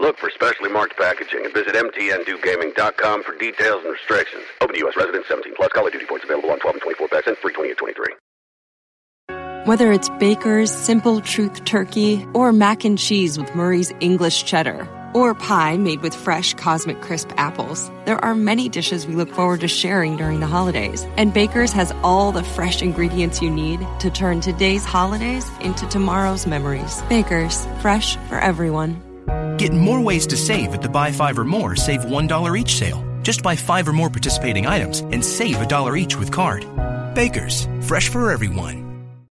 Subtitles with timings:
[0.00, 4.44] Look for specially marked packaging and visit mtndewgaming.com for details and restrictions.
[4.60, 4.96] Open to U.S.
[4.96, 5.72] residents 17 plus.
[5.72, 8.14] Call of Duty points available on 12 and 24 packs and free 20 and 23.
[9.64, 15.34] Whether it's Baker's Simple Truth Turkey or mac and cheese with Murray's English Cheddar or
[15.34, 19.68] pie made with fresh Cosmic Crisp apples, there are many dishes we look forward to
[19.68, 21.04] sharing during the holidays.
[21.16, 26.46] And Baker's has all the fresh ingredients you need to turn today's holidays into tomorrow's
[26.46, 27.02] memories.
[27.08, 29.07] Baker's, fresh for everyone.
[29.58, 33.04] Get more ways to save at the Buy Five or More Save $1 each sale.
[33.22, 36.64] Just buy five or more participating items and save a dollar each with card.
[37.14, 38.88] Baker's, fresh for everyone.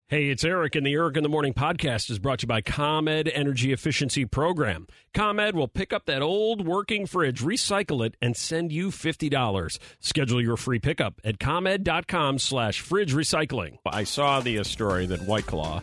[0.09, 2.61] Hey, it's Eric, and the Eric in the Morning podcast is brought to you by
[2.61, 4.87] ComEd Energy Efficiency Program.
[5.15, 9.79] ComEd will pick up that old working fridge, recycle it, and send you $50.
[10.01, 13.79] Schedule your free pickup at ComEd.com slash fridge recycling.
[13.87, 15.81] I saw the story that White Claw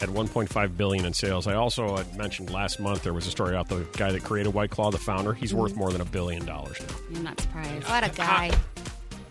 [0.00, 1.46] had 1.5 billion in sales.
[1.46, 4.52] I also had mentioned last month there was a story about the guy that created
[4.54, 5.32] White Claw, the founder.
[5.32, 7.16] He's worth more than a billion dollars now.
[7.16, 7.88] I'm not surprised.
[7.88, 8.50] What a guy.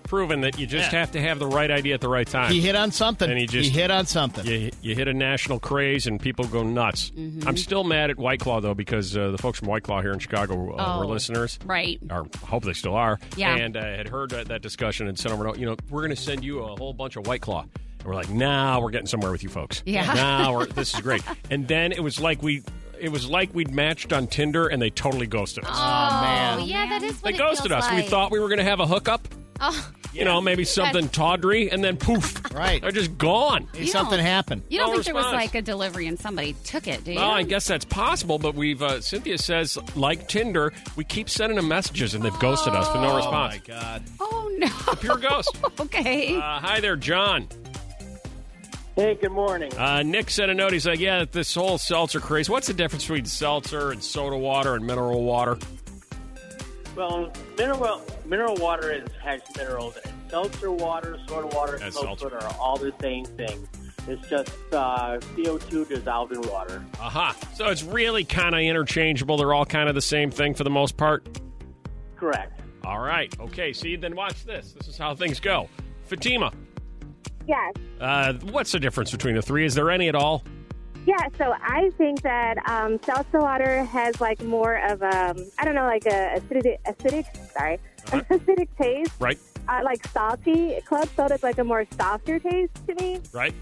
[0.04, 1.00] Proven that you just Yeah.
[1.00, 2.52] have to have the right idea at the right time.
[2.52, 3.28] He hit on something.
[3.28, 4.46] And he just- hit on something.
[4.46, 7.12] you, you hit a national craze and people go nuts.
[7.46, 10.12] I'm still mad at White Claw though because uh, the folks from White Claw here
[10.12, 11.08] in Chicago uh, were Oh.
[11.08, 11.58] listeners.
[11.66, 12.00] Right.
[12.12, 13.20] Or I hope they still are.
[13.36, 13.56] Yeah.
[13.56, 15.58] And uh, had heard that, that discussion and sent over.
[15.58, 17.66] You know, we're going to send you a whole bunch of White Claw.
[18.06, 19.82] And we're like, nah, we're getting somewhere with you folks.
[19.86, 20.14] Yeah.
[20.14, 21.24] Now we're this is great.
[21.50, 22.62] and then it was like we.
[22.98, 25.72] It was like we'd matched on Tinder and they totally ghosted us.
[25.74, 26.62] Oh, man.
[26.66, 27.92] yeah, that is they it ghosted feels us.
[27.94, 29.28] We thought we were going to have a hookup.
[29.60, 32.82] Oh, You know, maybe something tawdry, and then poof, Right.
[32.82, 33.68] they're just gone.
[33.74, 34.64] Hey, something happened.
[34.70, 37.20] You don't No think there was like a delivery and somebody took it, do you?
[37.20, 41.58] Well, I guess that's possible, but we've uh, Cynthia says like Tinder, we keep sending
[41.58, 43.56] them messages and they've ghosted us with no Oh response.
[43.56, 44.04] my God.
[44.22, 44.68] Oh no.
[44.90, 45.58] A Pure ghost.
[45.82, 46.38] okay.
[46.38, 47.50] Uh, hi there, John.
[48.96, 49.74] Hey, good morning.
[49.76, 50.72] Uh, Nick sent a note.
[50.72, 52.50] He's like, "Yeah, this whole seltzer craze.
[52.50, 55.58] What's the difference between seltzer and soda water and mineral water?"
[56.96, 60.16] Well, mineral mineral water is, has minerals in it.
[60.30, 62.30] Seltzer water, soda water, smoke seltzer.
[62.30, 63.68] soda are all the same thing.
[64.08, 66.82] It's just uh, CO2 dissolved in water.
[67.02, 67.36] Aha.
[67.54, 69.36] So it's really kind of interchangeable.
[69.36, 71.28] They're all kind of the same thing for the most part.
[72.16, 72.62] Correct.
[72.86, 73.38] All right.
[73.42, 73.74] Okay.
[73.74, 74.72] See, then watch this.
[74.72, 75.68] This is how things go.
[76.06, 76.54] Fatima,
[77.48, 77.74] Yes.
[78.02, 79.66] uh, what's the difference between the three?
[79.66, 80.44] Is there any at all?
[81.06, 85.76] Yeah, so I think that um, seltzer water has like more of a, I don't
[85.76, 87.80] know, like a acidic, acidic sorry,
[88.12, 88.22] Uh-huh.
[88.32, 89.12] acidic taste.
[89.20, 89.38] Right.
[89.68, 90.80] Uh, like salty.
[90.86, 93.20] Club soda's like a more softer taste to me.
[93.32, 93.54] Right.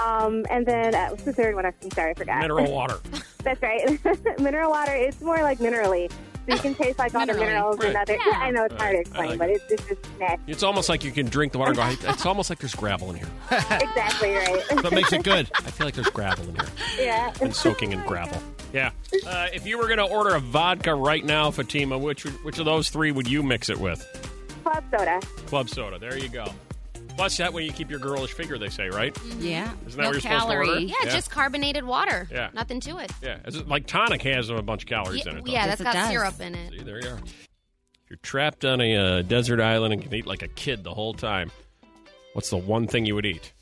[0.00, 1.66] Um, and then uh, what's the third one?
[1.66, 2.40] I'm sorry, I forgot.
[2.40, 2.98] Mineral water.
[3.44, 3.98] That's right.
[4.40, 4.92] mineral water.
[4.92, 6.10] It's more like minerally.
[6.48, 7.38] So you can taste like all the Minerally.
[7.40, 7.96] minerals and Right.
[8.02, 8.14] other.
[8.26, 8.32] Yeah.
[8.38, 10.36] I know it's hard to explain, like but it's, it's just meh.
[10.46, 11.70] It's almost like you can drink the water.
[11.80, 13.28] and go, it's almost like there's gravel in here.
[13.50, 14.62] exactly right.
[14.82, 15.48] That makes it good.
[15.54, 16.66] I feel like there's gravel in here.
[16.98, 17.32] yeah.
[17.40, 18.42] and soaking in gravel.
[18.72, 18.90] Yeah.
[19.26, 22.64] Uh, if you were going to order a vodka right now, Fatima, which which of
[22.64, 24.02] those three would you mix it with?
[24.64, 25.20] Club soda.
[25.46, 25.98] Club soda.
[25.98, 26.46] There you go.
[27.16, 28.58] Plus, that way you keep your girlish figure.
[28.58, 29.16] They say, right?
[29.38, 29.72] yeah.
[29.86, 30.78] Isn't that no what you're supposed to order?
[30.80, 31.10] yeah, Yeah.
[31.12, 32.26] just carbonated water.
[32.30, 32.50] Yeah.
[32.54, 33.12] Nothing to it.
[33.22, 33.38] Yeah.
[33.46, 35.44] Is it like tonic has a bunch of calories in it.
[35.44, 35.52] Though.
[35.52, 36.08] yeah Yes, that's it got does.
[36.10, 36.70] syrup in it.
[36.72, 37.18] See, there you are.
[37.18, 40.94] If you're trapped on a uh, desert island and can eat like a kid the
[40.94, 41.50] whole time,
[42.32, 43.52] what's the one thing you would eat?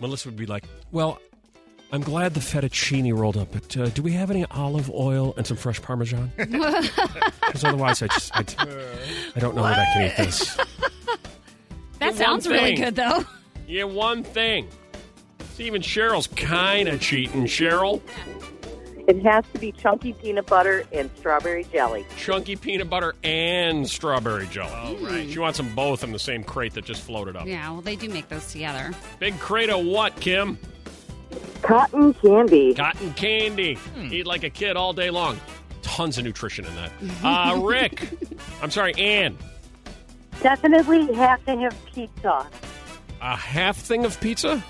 [0.00, 1.18] Melissa would be like, "Well,
[1.92, 5.46] I'm glad the fettuccine rolled up, but uh, do we have any olive oil and
[5.46, 6.30] some fresh Parmesan?
[7.52, 8.40] Because otherwise, I just I,
[9.36, 10.56] I don't know that I can eat this.
[12.02, 13.24] That One sounds really good though.
[13.68, 14.66] Yeah, one thing.
[15.54, 17.44] See, even Cheryl's kind of cheating.
[17.44, 18.00] Cheryl,
[19.06, 22.04] It has to be chunky peanut butter and strawberry jelly.
[22.16, 24.72] chunky peanut butter and strawberry jelly.
[24.74, 25.30] Oh, right.
[25.30, 27.46] She wants them both in the same crate that just floated up.
[27.46, 28.90] Yeah, well they do make those together.
[29.20, 30.58] Big crate of what, Kim?
[31.62, 32.74] Cotton candy.
[32.74, 33.78] Cotton candy.
[34.10, 35.38] Eat like a kid all day long.
[35.82, 36.90] Tons of nutrition in that.
[37.24, 38.08] Uh, Rick.
[38.60, 39.38] I'm sorry, Ann.
[40.42, 42.46] Definitely have to have pizza.
[43.20, 44.62] A half thing of pizza?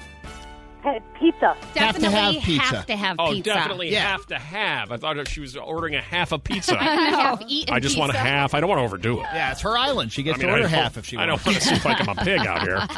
[0.83, 1.55] Hey, pizza.
[1.55, 2.63] Have to Definitely have pizza.
[2.77, 3.55] have to have Oh, pizza.
[3.55, 4.01] definitely Yeah.
[4.11, 4.91] have to have.
[4.91, 6.77] I thought she was ordering a half a pizza.
[6.77, 8.53] Half I just want a half.
[8.55, 9.27] I don't want to overdo it.
[9.33, 10.13] Yeah, it's her island.
[10.13, 11.23] She gets I mean, to order I half don't- if she wants.
[11.23, 12.77] I don't want to seem like I'm a pig out here.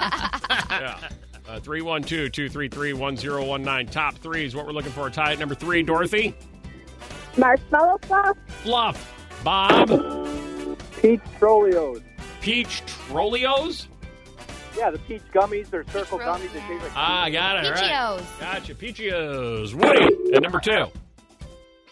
[0.80, 1.08] yeah.
[1.46, 3.92] Uh, 312 233 1019.
[3.92, 5.10] Top three is what we're looking for.
[5.10, 5.82] Tie at number three.
[5.82, 6.34] Dorothy.
[7.36, 8.36] Marshmallow fluff.
[8.62, 9.28] Fluff.
[9.44, 9.88] Bob.
[11.02, 12.02] Peach Trollios.
[12.44, 13.86] Peach Trollios.
[14.76, 15.70] Yeah, the peach gummies.
[15.70, 16.52] They're circle gummies.
[16.52, 17.66] They taste like Ah, got it.
[17.66, 18.20] All right.
[18.20, 18.40] Peachios.
[18.40, 18.74] Gotcha.
[18.74, 19.72] Peachios.
[19.74, 20.14] Woody.
[20.34, 20.86] And number two.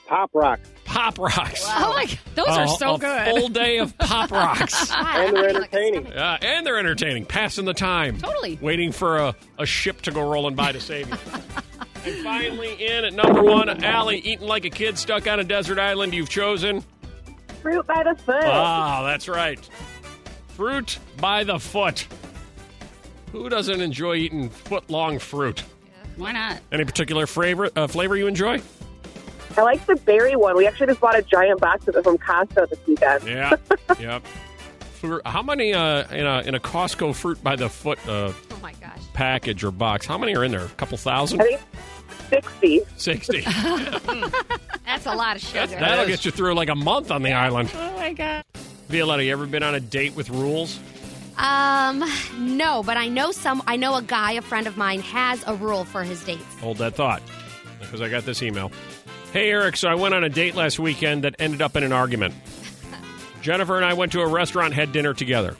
[0.06, 0.68] Pop rocks.
[0.84, 1.64] Pop rocks.
[1.66, 3.28] Oh my god, those are A- so a good.
[3.28, 4.92] Full day of pop rocks.
[4.94, 6.06] And they're entertaining.
[6.08, 8.18] Yeah, and they're entertaining, passing the time.
[8.18, 8.58] Totally.
[8.60, 11.16] Waiting for a, a ship to go rolling by to save you.
[12.04, 15.78] and finally, in at number one, Allie, eating like a kid stuck on a desert
[15.78, 16.84] island you've chosen.
[17.62, 18.44] Fruit by the foot.
[18.44, 19.66] Ah, that's right.
[20.56, 22.06] Fruit by the foot.
[23.32, 25.64] Who doesn't enjoy eating foot long fruit?
[26.16, 26.60] Why not?
[26.70, 28.60] Any particular flavor, uh, flavor you enjoy?
[29.56, 30.56] I like the berry one.
[30.56, 33.24] We actually just bought a giant box of it from Costco this weekend.
[33.26, 33.56] Yeah.
[33.98, 34.26] yep.
[34.94, 38.58] For, how many uh, in, a, in a Costco fruit by the foot uh, Oh
[38.62, 39.00] my gosh.
[39.14, 40.06] package or box?
[40.06, 40.64] How many are in there?
[40.64, 41.40] A couple thousand?
[41.40, 41.60] I think
[42.28, 42.80] 60.
[42.96, 43.40] 60.
[44.84, 45.66] That's a lot of sugar.
[45.66, 47.70] That'll get you through like a month on the island.
[47.74, 48.44] Oh my god.
[48.92, 50.78] Violetta, you ever been on a date with rules?
[51.38, 52.04] Um,
[52.38, 53.62] no, but I know some.
[53.66, 56.44] I know a guy, a friend of mine, has a rule for his dates.
[56.60, 57.22] Hold that thought
[57.80, 58.70] because I got this email.
[59.32, 61.92] Hey, Eric, so I went on a date last weekend that ended up in an
[61.92, 62.34] argument.
[63.42, 65.56] Jennifer and I went to a restaurant, had dinner together.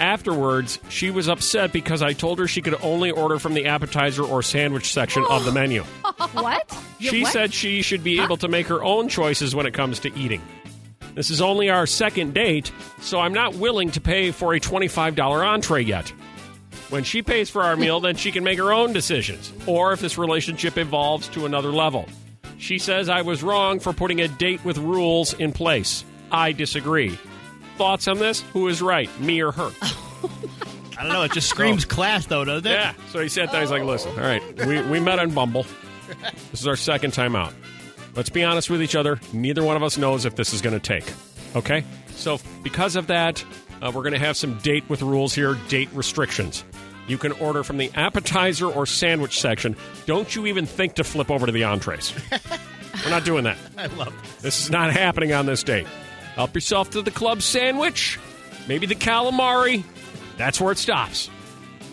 [0.00, 4.24] Afterwards, she was upset because I told her she could only order from the appetizer
[4.24, 5.84] or sandwich section of the menu.
[6.32, 6.72] What?
[7.00, 10.16] She said she should be able to make her own choices when it comes to
[10.16, 10.40] eating.
[11.14, 15.46] This is only our second date, so I'm not willing to pay for a $25
[15.46, 16.08] entree yet.
[16.88, 20.00] When she pays for our meal, then she can make her own decisions, or if
[20.00, 22.08] this relationship evolves to another level.
[22.58, 26.04] She says I was wrong for putting a date with rules in place.
[26.30, 27.18] I disagree.
[27.76, 28.40] Thoughts on this?
[28.52, 29.70] Who is right, me or her?
[30.98, 31.22] I don't know.
[31.22, 32.74] It just screams class, though, doesn't it?
[32.74, 32.94] Yeah.
[33.10, 33.60] So he sat there.
[33.60, 35.66] He's like, listen, all right, we, we met on Bumble.
[36.50, 37.52] This is our second time out.
[38.14, 39.18] Let's be honest with each other.
[39.32, 41.10] Neither one of us knows if this is going to take.
[41.56, 41.84] Okay?
[42.14, 43.44] So, because of that,
[43.80, 46.64] uh, we're going to have some date with rules here, date restrictions.
[47.08, 49.76] You can order from the appetizer or sandwich section.
[50.06, 52.14] Don't you even think to flip over to the entrees.
[53.04, 53.56] we're not doing that.
[53.76, 54.42] I love it.
[54.42, 55.86] This is not happening on this date.
[56.34, 58.18] Help yourself to the club sandwich,
[58.68, 59.84] maybe the calamari.
[60.38, 61.28] That's where it stops.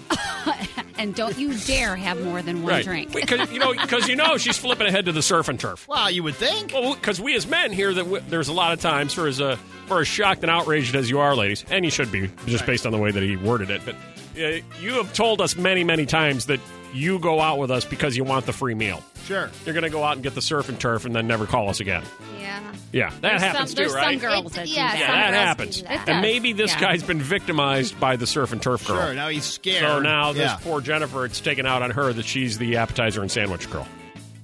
[1.00, 2.84] And don't you dare have more than one right.
[2.84, 3.14] drink.
[3.14, 5.88] Because you know, because you know she's flipping ahead to the surf and turf.
[5.88, 6.74] Well, you would think.
[6.74, 9.40] Well, because we as men hear that w- there's a lot of times for as
[9.40, 9.56] uh,
[9.88, 12.86] for as shocked and outraged as you are, ladies, and you should be just based
[12.86, 13.82] on the way that he worded it.
[13.86, 13.96] But
[14.40, 16.60] uh, you have told us many, many times that
[16.94, 19.04] you go out with us because you want the free meal.
[19.26, 19.50] Sure.
[19.66, 21.70] You're going to go out and get the surf and turf and then never call
[21.70, 22.04] us again.
[22.40, 22.74] Yeah.
[22.92, 24.20] Yeah, that There's happens some, too, there's right?
[24.20, 25.00] some girls It's- that do yeah, that.
[25.00, 25.78] yeah, that girls happens.
[25.78, 26.10] do that.
[26.10, 26.80] And maybe this yeah.
[26.80, 28.98] guy's been victimized by the surf and turf girl.
[29.00, 29.14] Sure.
[29.14, 29.82] Now he's scared.
[29.84, 30.58] So now this Yeah.
[30.64, 33.88] poor Jennifer, it's taken out on her that she's the appetizer and sandwich girl.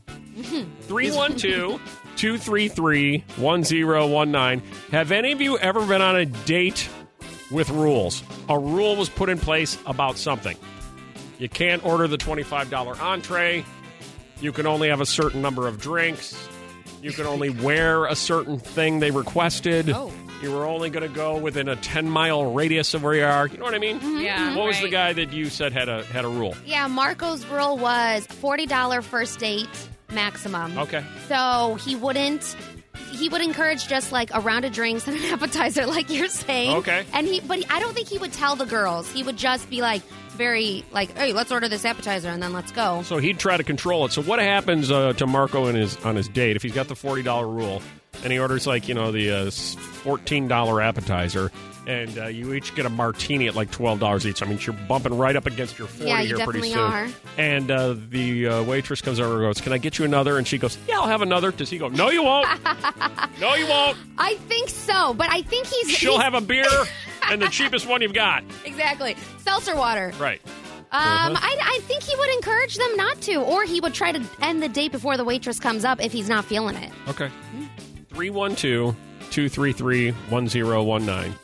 [0.88, 1.81] 312
[2.15, 4.62] 233 1019.
[4.92, 6.88] Have any of you ever been on a date
[7.51, 8.24] with rules?
[8.50, 10.56] A rule was put in place about something.
[11.40, 13.66] You can't order the $25 entree.
[14.42, 16.36] You can only have a certain number of drinks.
[17.02, 19.90] You can only wear a certain thing they requested.
[19.90, 20.12] Oh.
[20.42, 23.48] You were only going to go within a 10 mile radius of where you are.
[23.48, 24.00] You know what I mean?
[24.00, 24.20] Mm-hmm.
[24.20, 26.56] Yeah, What was the guy that you said had a had a rule?
[26.66, 29.68] Yeah, Marco's rule was $40 first date
[30.12, 30.78] maximum.
[30.78, 31.04] Okay.
[31.28, 32.56] So he wouldn't
[33.12, 36.76] he would encourage just like a round of drinks and an appetizer like you're saying.
[36.78, 37.06] Okay.
[37.14, 39.10] And he but I don't think he would tell the girls.
[39.12, 40.02] He would just be like
[40.36, 43.64] very like, "Hey, let's order this appetizer and then let's go." So he'd try to
[43.64, 44.12] control it.
[44.12, 46.95] So what happens uh, to Marco in his on his date if he's got the
[46.95, 47.81] forty dollar rule
[48.24, 51.52] and he orders like you know the uh, fourteen dollar appetizer
[51.88, 54.42] and uh, you each get a martini at like twelve dollars each.
[54.42, 56.80] I mean you're bumping right up against your forty Yeah, you here pretty definitely soon.
[56.80, 57.07] are.
[57.38, 60.48] And uh, the uh, waitress comes over and goes, "Can I get you another?" And
[60.48, 62.48] she goes, "Yeah, I'll have another." Does he go, "No, you won't.
[63.40, 63.98] no, you won't.
[64.18, 66.66] I think so, but I think he's She'll he's- have a beer
[67.32, 69.16] and the cheapest one you've got." Exactly.
[69.40, 70.12] Seltzer water.
[70.20, 70.42] Right.
[70.92, 71.36] Um, Uh-huh.
[71.42, 74.62] I, I think he would encourage them not to, or he would try to end
[74.64, 76.92] the date before the waitress comes up if he's not feeling it.
[77.10, 77.30] Okay.
[78.10, 78.96] 312
[79.32, 81.36] 233 1019.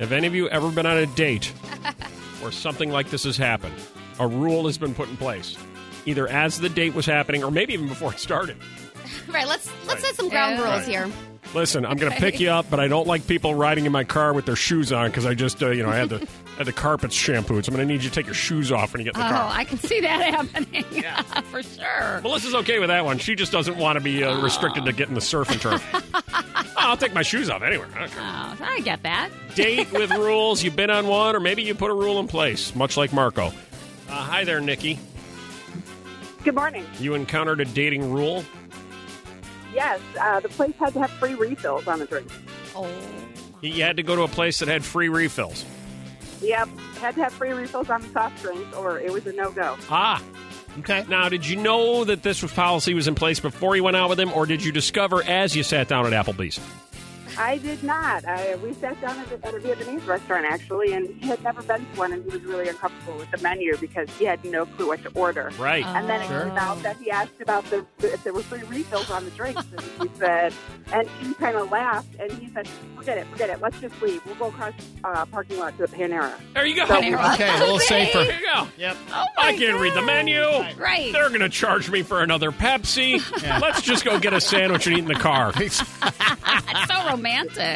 [0.00, 1.46] Have any of you ever been on a date
[2.40, 3.74] where something like this has happened?
[4.20, 5.56] A rule has been put in place,
[6.06, 8.56] either as the date was happening or maybe even before it started.
[9.28, 9.46] Right.
[9.46, 10.04] Let's let's Right.
[10.04, 10.64] set some ground Yeah.
[10.64, 10.88] rules Right.
[10.88, 11.10] here.
[11.54, 14.04] Listen, I'm going to pick you up, but I don't like people riding in my
[14.04, 16.28] car with their shoes on because I just, uh, you know, I had the
[16.58, 17.64] had the carpets shampooed.
[17.64, 19.22] So I'm going to need you to take your shoes off when you get in
[19.22, 19.48] the car.
[19.50, 19.54] Oh.
[19.56, 20.84] I can see that happening.
[21.44, 22.20] for sure.
[22.22, 23.18] Melissa's okay with that one.
[23.18, 25.82] She just doesn't want to be uh, restricted to getting the surf and turf.
[26.76, 27.88] I'll take my shoes off anywhere.
[27.96, 28.04] I.
[28.60, 29.30] Oh, I get that.
[29.54, 30.62] date with rules.
[30.62, 33.46] You've been on one, or maybe you put a rule in place, much like Marco.
[33.46, 34.98] Uh, hi there, Nikki.
[36.44, 36.86] Good morning.
[36.98, 38.44] You encountered a dating rule?
[39.78, 42.34] Yes, uh, the place had to have free refills on the drinks.
[42.74, 42.90] Oh.
[43.60, 45.64] You had to go to a place that had free refills.
[46.42, 46.68] Yep,
[47.00, 49.76] Had to have free refills on the soft drinks, or it was a no go.
[49.88, 50.20] Ah.
[50.80, 51.04] Okay.
[51.08, 54.18] Now, did you know that this policy was in place before you went out with
[54.18, 56.58] him, or did you discover as you sat down at Applebee's?
[57.38, 58.24] I did not.
[58.24, 61.62] I, we sat down at a, at a Vietnamese restaurant actually, and he had never
[61.62, 64.66] been to one, and he was really uncomfortable with the menu because he had no
[64.66, 65.50] clue what to order.
[65.58, 65.84] Right.
[65.84, 66.40] And then it Sure.
[66.44, 69.30] came out that he asked about the, the if there were free refills on the
[69.30, 69.80] drinks, and
[70.10, 70.52] he said,
[70.92, 72.66] and he kind of laughed, and he said,
[72.96, 73.60] "Forget it, forget it.
[73.60, 74.20] Let's just leave.
[74.26, 76.86] We'll go across uh, parking lot to the Panera." There you go.
[76.86, 78.24] So- Okay, a little safer.
[78.24, 78.66] There you go.
[78.76, 78.96] Yep.
[79.38, 80.42] I can't read the menu.
[80.76, 81.12] Right.
[81.12, 83.18] They're going to charge me for another Pepsi.
[83.60, 85.52] Let's just go get a sandwich and eat in the car.
[86.70, 87.27] It's so romantic.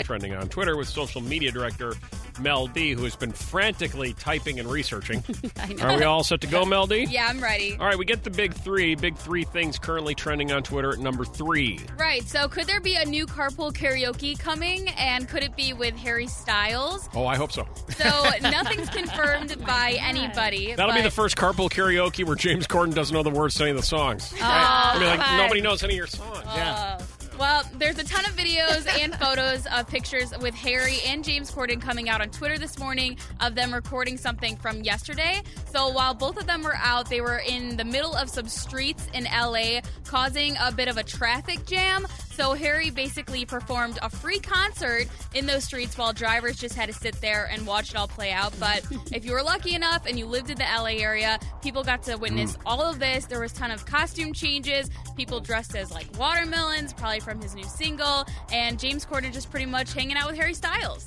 [0.05, 1.95] Trending on Twitter with social media director
[2.41, 5.23] Mel D, who has been frantically typing and researching.
[5.57, 5.85] I know.
[5.85, 7.07] Are we all set to go, Mel D?
[7.09, 7.77] Yeah, I'm ready.
[7.79, 8.95] All right, we get the big three.
[8.95, 11.79] Big three things currently trending on Twitter at number three.
[11.99, 12.23] Right.
[12.27, 14.89] So, could there be a new carpool karaoke coming?
[14.91, 17.09] And could it be with Harry Styles?
[17.15, 17.67] Oh, I hope so.
[17.91, 18.05] So,
[18.43, 20.75] nothing's confirmed oh by anybody.
[20.75, 23.65] That'll be but- the first carpool karaoke where James Corden doesn't know the words to
[23.65, 24.33] any of the songs.
[24.37, 25.39] Oh, I mean, like come on.
[25.39, 26.47] nobody knows any of your songs.
[26.47, 26.99] Oh.
[27.43, 31.83] Well, there's a ton of videos and photos of pictures with Harry and James Corden
[31.83, 35.43] coming out on Twitter this morning of them recording something from yesterday.
[35.73, 39.09] So while both of them were out, they were in the middle of some streets
[39.13, 42.07] in LA causing a bit of a traffic jam.
[42.33, 46.95] So Harry basically performed a free concert in those streets while drivers just had to
[46.95, 48.55] sit there and watch it all play out.
[48.59, 52.03] But if you were lucky enough and you lived in the LA area, people got
[52.05, 52.63] to witness mm.
[52.65, 53.27] all of this.
[53.27, 57.55] There was a ton of costume changes, people dressed as like watermelons, probably from his
[57.55, 61.07] new single, and James Corden just pretty much hanging out with Harry Styles.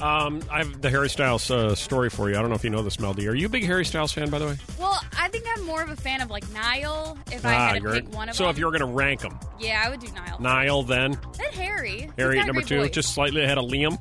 [0.00, 2.36] Um, I have the Harry Styles uh, story for you.
[2.36, 3.28] I don't know if you know this, Mel D.
[3.28, 4.56] Are you a big Harry Styles fan, by the way?
[4.78, 7.18] Well, I think I'm more of a fan of like Niall.
[7.32, 8.38] If I Ah, had to you're- pick one of them.
[8.38, 10.40] so them, if you were going to rank them, yeah, I would do Niall.
[10.40, 11.90] Niall, then Then Harry.
[12.02, 12.90] He's Harry got at a number great two, voice.
[12.90, 13.98] just slightly ahead of Liam.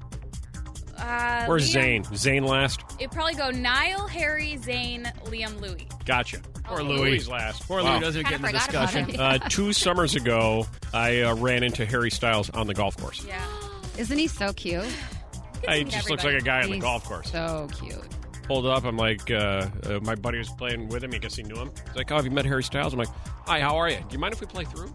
[0.97, 2.41] Uh, Where's Liam- Zayn?
[2.41, 2.81] Zayn last.
[2.99, 5.87] It'd probably go Niall, Harry, Zayn, Liam, Louis.
[6.05, 6.39] Gotcha.
[6.65, 7.27] Poor Louis.
[7.27, 7.65] last.
[7.67, 9.09] Poor Louis doesn't get in the forgot about discussion.
[9.15, 9.19] him.
[9.19, 13.25] Uh, two summers ago, I uh, ran into Harry Styles on the golf course.
[13.25, 13.43] Yeah.
[13.97, 14.85] Isn't he so cute?
[15.67, 17.31] He just looks like a guy on the He's golf course.
[17.31, 17.97] So cute.
[18.43, 18.83] Pulled up.
[18.83, 21.13] I'm like, uh, uh, my buddy was playing with him.
[21.13, 21.71] I guess he knew him.
[21.87, 22.93] He's like, oh, have you met Harry Styles?
[22.93, 23.09] I'm like,
[23.45, 23.97] hi, how are you?
[23.97, 24.91] Do you mind if we play through?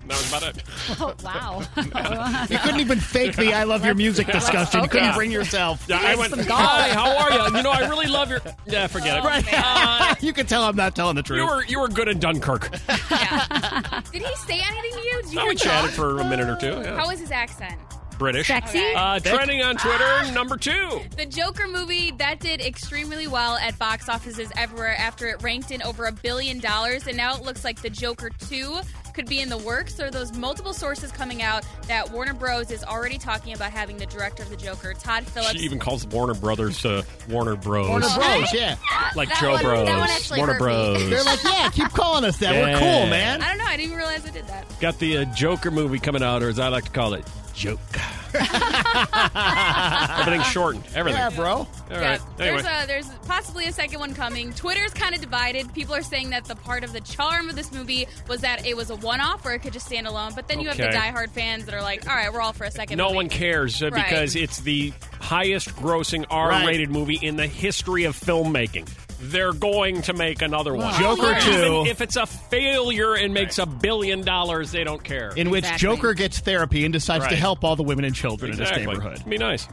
[0.00, 0.62] And that was about it.
[1.00, 1.62] Oh, wow.
[2.50, 4.82] You couldn't even fake the "I love your music" discussion.
[4.82, 5.84] You couldn't bring yourself.
[5.88, 7.56] Yeah, I went, hi, how are you?
[7.56, 8.40] You know, I really love your.
[8.66, 9.24] Yeah, forget it.
[9.24, 9.44] Right.
[9.52, 11.40] Uh, you can tell I'm not telling the truth.
[11.40, 12.70] you were you were good in Dunkirk.
[12.70, 15.22] Did he say anything to you?
[15.22, 16.80] Did you No, hear we chatted for a minute or two.
[16.80, 16.96] Yeah.
[16.96, 17.78] How was his accent?
[18.18, 18.48] British.
[18.48, 18.82] Sexy?
[18.94, 21.00] Uh, trending on Twitter, number two.
[21.16, 25.82] The Joker movie that did extremely well at box offices everywhere after it ranked in
[25.82, 28.80] over a billion dollars, and now it looks like the Joker 2
[29.14, 29.94] could be in the works.
[29.94, 32.70] There are those multiple sources coming out that Warner Bros.
[32.70, 35.52] is already talking about having the director of the Joker, Todd Phillips.
[35.58, 37.88] She even calls Warner Brothers uh, Warner Bros.
[37.88, 38.52] Warner Bros.
[38.54, 38.76] Yeah,
[39.16, 39.86] Like That Joe one- Bros.
[39.88, 40.64] that one actually Warner hurt me.
[41.08, 41.10] Bros.
[41.10, 42.52] They're like, yeah, keep calling us that.
[42.52, 43.42] We're cool, man.
[43.42, 43.64] I don't know.
[43.64, 44.78] I didn't even realize I did that.
[44.80, 47.26] Got the uh, Joker movie coming out, or as I like to call it,
[47.58, 47.80] Joke.
[50.20, 50.84] Everything's shortened.
[50.94, 51.20] Everything.
[51.20, 51.52] Yeah, bro.
[51.52, 52.20] All yeah, right.
[52.38, 52.62] Anyway.
[52.62, 54.52] there's a, there's possibly a second one coming.
[54.52, 55.72] Twitter's kind of divided.
[55.74, 58.76] People are saying that the part of the charm of this movie was that it
[58.76, 60.32] was a one-off, or it could just stand alone.
[60.34, 60.96] But then you have the Okay.
[60.96, 62.96] diehard fans that are like, "All right, we're all for a second.
[62.98, 63.16] no movie.
[63.16, 64.04] one cares uh, Right.
[64.04, 68.88] because it's the highest grossing R-rated movie in the history of filmmaking.
[69.20, 70.94] They're going to make another one.
[71.00, 71.84] Joker Even 2.
[71.90, 75.32] If it's a failure and makes a billion dollars, they don't care.
[75.36, 75.88] In which Exactly.
[75.88, 77.38] Joker gets therapy and decides to Right.
[77.38, 78.82] help all the women and children exactly.
[78.84, 79.28] in his neighborhood.
[79.28, 79.66] Be nice.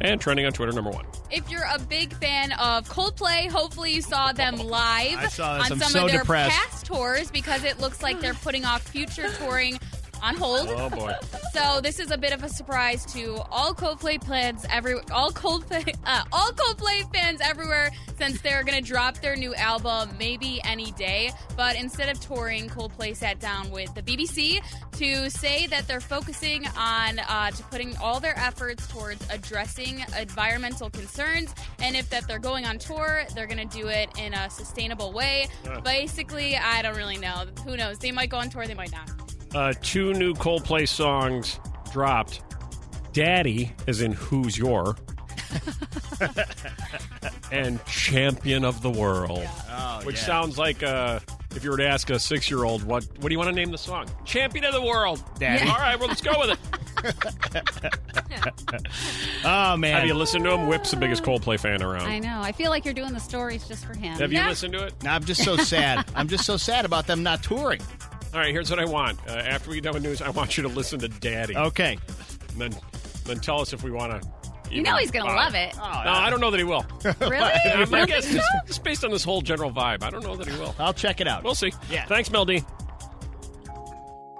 [0.00, 1.04] And trending on Twitter, number one.
[1.30, 5.66] If you're a big fan of Coldplay, hopefully you saw them live I saw this.
[5.66, 6.56] on I'm some so of their depressed.
[6.56, 9.78] past tours because it looks like they're putting off future touring
[10.22, 10.68] on hold.
[10.70, 11.14] Oh boy.
[11.52, 15.94] So this is a bit of a surprise to all Coldplay fans every all Coldplay
[16.06, 21.30] uh, all Coldplay fans everywhere since they're gonna drop their new album maybe any day.
[21.54, 24.60] But instead of touring, Coldplay sat down with the BBC
[24.92, 30.88] to say that they're focusing on uh, to putting all their efforts towards addressing environmental
[30.88, 35.12] concerns, and if that they're going on tour, they're gonna do it in a sustainable
[35.12, 35.48] way.
[35.84, 37.44] Basically, I don't really know.
[37.66, 37.98] Who knows?
[37.98, 39.31] They might go on tour, they might not.
[39.54, 41.60] Uh, two new Coldplay songs
[41.92, 42.42] dropped.
[43.12, 44.96] Daddy, as in Who's Your,
[47.52, 49.46] and Champion of the World.
[50.04, 50.22] which yeah.
[50.22, 51.20] sounds like uh,
[51.54, 53.54] if you were to ask a six year old, what, what do you want to
[53.54, 54.06] name the song?
[54.24, 55.22] Champion of the World.
[55.38, 55.68] Daddy.
[55.68, 56.58] All right, well, let's go with it.
[59.44, 60.68] Oh man, Have you listened to him?
[60.68, 62.06] Whip's the biggest Coldplay fan around.
[62.06, 62.40] I know.
[62.40, 64.16] I feel like you're doing the stories just for him.
[64.18, 64.94] Have you listened to it?
[65.02, 66.08] No, I'm just so sad.
[66.14, 67.80] I'm just so sad about them not touring.
[68.32, 69.18] All right, here's what I want.
[69.28, 71.54] Uh, after we get done with news, I want you to listen to Daddy.
[71.56, 71.98] Okay.
[72.50, 72.74] And then,
[73.26, 74.28] then tell us if we want to
[74.70, 75.76] You know he's going to love it.
[75.76, 76.84] No, I don't know that he will.
[77.20, 77.36] Really?
[77.42, 80.22] I You don't guess think just, just based on this whole general vibe, I don't
[80.24, 80.74] know that he will.
[80.78, 81.44] I'll check it out.
[81.44, 81.72] We'll see.
[81.90, 82.06] Yeah.
[82.06, 82.62] Thanks, Mel D.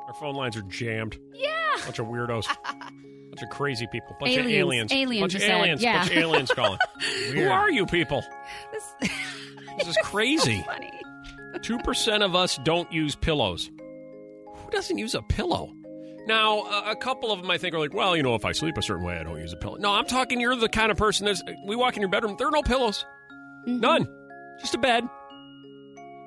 [0.06, 1.18] Our phone lines are jammed.
[1.34, 1.50] Yeah.
[1.84, 2.46] Bunch of weirdos.
[2.64, 4.16] Bunch of crazy people.
[4.20, 4.46] Bunch Aliens.
[4.46, 4.92] of aliens.
[4.92, 5.50] Aliens, Bunch you of said.
[5.60, 5.82] aliens.
[5.82, 5.98] Yeah.
[6.00, 6.78] Bunch of aliens calling.
[7.28, 7.50] Who Weird.
[7.50, 8.22] are you people?
[9.78, 10.62] This is crazy.
[10.66, 10.90] funny.
[11.62, 13.70] Two percent of us don't use pillows.
[14.72, 15.74] Who doesn't use a pillow?
[16.26, 18.52] Now, a, a couple of them I think are like, well, you know, if I
[18.52, 19.76] sleep a certain way, I don't use a pillow.
[19.76, 20.40] No, I'm talking.
[20.40, 21.42] You're the kind of person that's.
[21.66, 22.36] We walk in your bedroom.
[22.38, 23.04] There are no pillows.
[23.68, 23.80] Mm-hmm.
[23.80, 24.08] None.
[24.60, 25.04] Just a bed.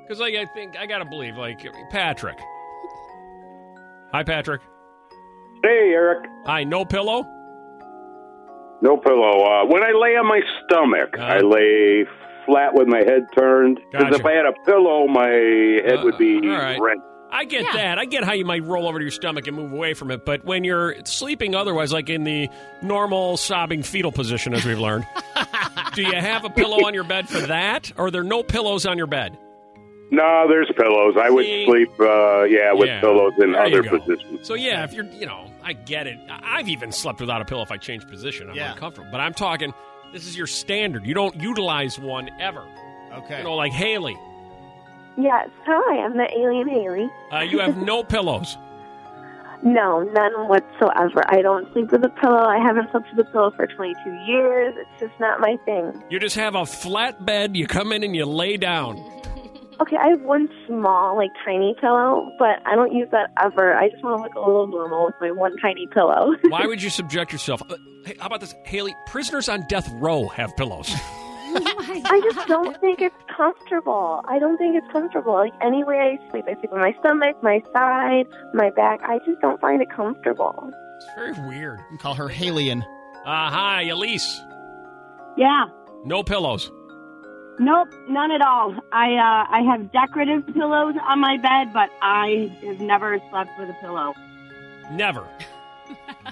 [0.04, 2.38] Because like I think I gotta believe like Patrick.
[4.12, 4.62] Hi, Patrick.
[5.64, 6.30] Hey, Eric.
[6.46, 6.64] Hi.
[6.64, 7.26] No pillow.
[8.84, 9.44] No pillow.
[9.44, 12.06] Uh, when I lay on my stomach, I lay
[12.46, 13.80] flat with my head turned.
[13.92, 14.20] Because Gotcha.
[14.20, 16.80] if I had a pillow, my head would be all right.
[16.80, 17.02] rent.
[17.36, 18.00] I get that.
[18.00, 20.26] I get how you might roll over to your stomach and move away from it,
[20.26, 22.50] but when you're sleeping otherwise, like in the
[22.82, 25.06] normal sobbing fetal position, as we've learned,
[25.94, 28.86] do you have a pillow on your bed for that, or are there no pillows
[28.86, 29.38] on your bed?
[30.12, 31.16] No, there's pillows.
[31.22, 33.02] I would sleep, uh, yeah, with Yeah.
[33.02, 34.46] pillows in There other positions.
[34.48, 36.18] So yeah, if you're, you know, I get it.
[36.30, 38.50] I- I've even slept without a pillow if I change position.
[38.50, 38.72] I'm Yeah.
[38.74, 39.10] uncomfortable.
[39.12, 39.74] But I'm talking.
[40.14, 41.06] This is your standard.
[41.06, 42.64] You don't utilize one ever.
[43.14, 43.40] Okay.
[43.40, 44.16] You know, like Haley.
[45.18, 45.50] Yes.
[45.66, 47.10] Hi, I'm the alien Haley.
[47.32, 48.58] Uh, you have no pillows.
[49.64, 51.24] No, none whatsoever.
[51.28, 52.44] I don't sleep with a pillow.
[52.44, 54.76] I haven't slept with a pillow for 22 years.
[54.78, 56.04] It's just not my thing.
[56.10, 57.56] You just have a flat bed.
[57.56, 58.98] You come in and you lay down.
[59.82, 63.76] Okay, I have one small, like tiny pillow, but I don't use that ever.
[63.76, 66.34] I just want to look a little normal with my one tiny pillow.
[66.48, 67.62] Why would you subject yourself?
[67.70, 68.96] Uh, hey, how about this, Haley?
[69.08, 70.94] Prisoners on death row have pillows.
[72.06, 74.22] I just don't think it's comfortable.
[74.28, 75.34] I don't think it's comfortable.
[75.34, 79.02] Like any way I sleep, I sleep on my stomach, my side, my back.
[79.04, 80.72] I just don't find it comfortable.
[80.98, 81.80] It's very weird.
[81.80, 82.82] You can call her Halian.
[83.26, 84.42] Uh, hi, Elise.
[85.38, 85.66] Yeah.
[86.04, 86.72] No pillows.
[87.58, 88.76] Nope, none at all.
[88.92, 93.70] I uh, I have decorative pillows on my bed, but I have never slept with
[93.70, 94.14] a pillow.
[94.92, 95.28] Never.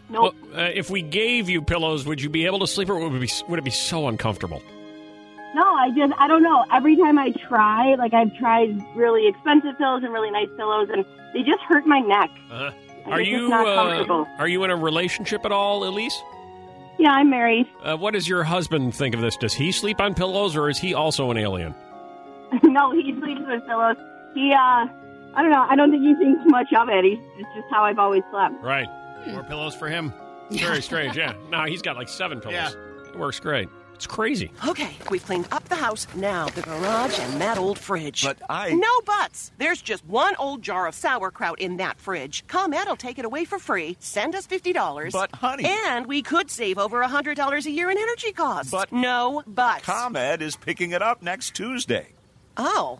[0.09, 0.35] Nope.
[0.51, 3.13] Well, uh, if we gave you pillows, would you be able to sleep, or would
[3.13, 4.61] it be, would it be so uncomfortable?
[5.53, 6.65] No, I just I don't know.
[6.71, 11.05] Every time I try, like I've tried really expensive pillows and really nice pillows, and
[11.33, 12.29] they just hurt my neck.
[12.51, 12.71] Uh-huh.
[13.05, 16.17] Are you not uh, are you in a relationship at all, Elise?
[16.97, 17.67] Yeah, I'm married.
[17.83, 19.35] Uh, what does your husband think of this?
[19.35, 21.75] Does he sleep on pillows, or is he also an alien?
[22.63, 23.97] no, he sleeps with pillows.
[24.33, 24.57] He uh,
[25.35, 25.65] I don't know.
[25.69, 27.03] I don't think he thinks much of it.
[27.03, 28.55] He's it's just how I've always slept.
[28.61, 28.87] Right.
[29.27, 30.13] More pillows for him.
[30.51, 31.17] Very strange.
[31.17, 31.33] Yeah.
[31.49, 32.75] No, he's got like seven pillows.
[33.07, 33.69] It works great.
[34.03, 34.51] It's crazy.
[34.67, 36.07] Okay, we've cleaned up the house.
[36.13, 38.21] Now the garage and that old fridge.
[38.25, 39.53] But I- No buts.
[39.57, 42.45] There's just one old jar of sauerkraut in that fridge.
[42.47, 43.95] ComEd will take it away for free.
[44.01, 45.13] Send us $50.
[45.13, 48.71] But, honey- And we could save over a $100 a year in energy costs.
[48.71, 48.91] But.
[48.91, 49.85] No buts.
[49.85, 52.09] ComEd is picking it up next Tuesday.
[52.57, 52.99] oh.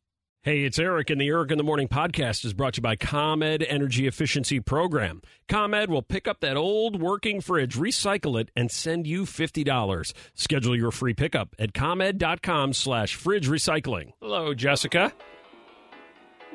[0.43, 2.95] Hey, it's Eric, and the Eric in the Morning podcast is brought to you by
[2.95, 5.21] ComEd Energy Efficiency Program.
[5.47, 10.13] ComEd will pick up that old working fridge, recycle it, and send you $50.
[10.33, 14.13] Schedule your free pickup at ComEd.com slash fridge recycling.
[14.19, 15.13] Hello, Jessica.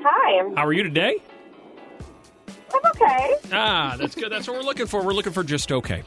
[0.00, 1.18] Hi, How are you today?
[2.74, 3.34] I'm okay.
[3.52, 4.32] Ah, that's good.
[4.32, 5.04] That's what we're looking for.
[5.04, 6.02] We're looking for just okay.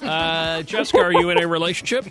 [0.00, 2.06] Uh, Jessica, are you in a relationship?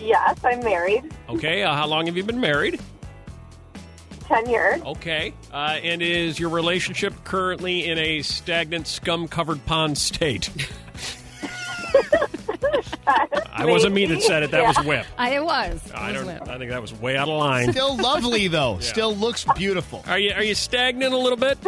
[0.00, 1.14] Yes, I'm married.
[1.28, 1.62] Okay.
[1.62, 2.80] Uh, how long have you been married?
[4.24, 4.80] 10 years.
[4.82, 5.32] Okay.
[5.52, 10.50] Uh, and is your relationship currently in a stagnant, scum covered pond state?
[13.54, 14.50] I wasn't me that said it.
[14.52, 15.04] That was Whip.
[15.18, 15.84] I, it was.
[15.86, 16.26] It I was don't.
[16.26, 16.48] Whip.
[16.48, 17.70] I think that was way out of line.
[17.70, 18.74] Still lovely though.
[18.74, 18.80] Yeah.
[18.80, 20.02] Still looks beautiful.
[20.06, 21.58] Are you are you stagnant a little bit?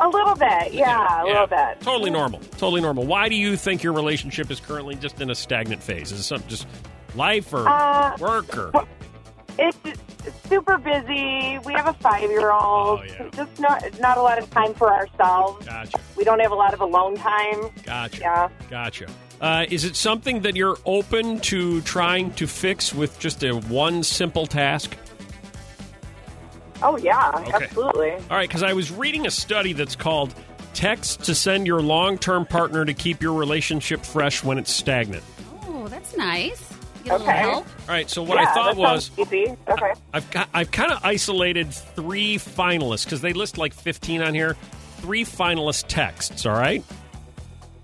[0.00, 1.80] A little bit, yeah, a little bit.
[1.80, 2.38] Totally normal.
[2.52, 3.04] Totally normal.
[3.04, 6.12] Why do you think your relationship is currently just in a stagnant phase?
[6.12, 6.68] Is it something just
[7.16, 8.86] life or Uh, work or?
[9.58, 9.76] It's
[10.48, 11.58] super busy.
[11.64, 13.00] We have a five-year-old.
[13.20, 15.66] Oh, Just not not a lot of time for ourselves.
[15.66, 15.98] Gotcha.
[16.16, 17.70] We don't have a lot of alone time.
[17.84, 18.20] Gotcha.
[18.20, 18.48] Yeah.
[18.70, 19.06] Gotcha.
[19.40, 24.02] Uh, is it something that you're open to trying to fix with just a one
[24.02, 24.96] simple task?
[26.82, 27.52] Oh yeah, Okay.
[27.64, 28.10] absolutely.
[28.12, 30.32] All right, because I was reading a study that's called
[30.74, 35.24] "Text to Send Your Long Term Partner to Keep Your Relationship Fresh When It's Stagnant."
[35.66, 36.67] Oh, that's nice.
[37.08, 37.38] Get a little Okay.
[37.40, 37.66] help.
[37.66, 38.10] All right.
[38.10, 39.56] So what yeah, I thought that was easy.
[39.68, 39.92] Okay.
[40.12, 44.56] I've got, I've kind of isolated three finalists because they list like 15 on here.
[44.98, 46.44] Three finalist texts.
[46.46, 46.84] All right.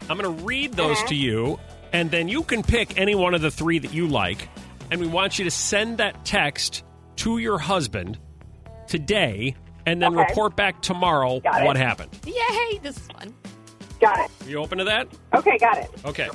[0.09, 1.07] I'm going to read those Uh-huh.
[1.09, 1.59] to you,
[1.93, 4.49] and then you can pick any one of the three that you like,
[4.91, 6.83] and we want you to send that text
[7.17, 8.19] to your husband
[8.87, 9.55] today,
[9.87, 10.27] and then Okay.
[10.29, 12.11] report back tomorrow what happened.
[12.27, 13.35] Yay, this is fun.
[14.05, 14.31] Got it.
[14.49, 15.09] You open to that?
[15.35, 15.91] Okay, got it.
[16.05, 16.29] Okay.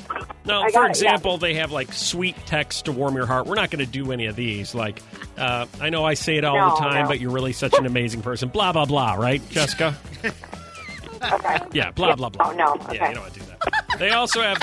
[0.46, 1.14] Now, I for got it, yeah.
[1.14, 3.46] example, they have like sweet text to warm your heart.
[3.46, 4.74] We're not going to do any of these.
[4.74, 5.02] Like,
[5.38, 7.08] uh, I know I say it all No, the time, no.
[7.10, 8.50] but you're really such an amazing person.
[8.50, 9.14] Blah blah blah.
[9.14, 9.96] Right, Jessica?
[10.24, 11.58] Okay.
[11.74, 11.92] Yeah.
[11.92, 12.50] Blah blah blah.
[12.50, 12.76] Oh, no.
[12.76, 13.10] Yeah, Okay.
[13.10, 14.00] you don't want to do that.
[14.00, 14.58] They also have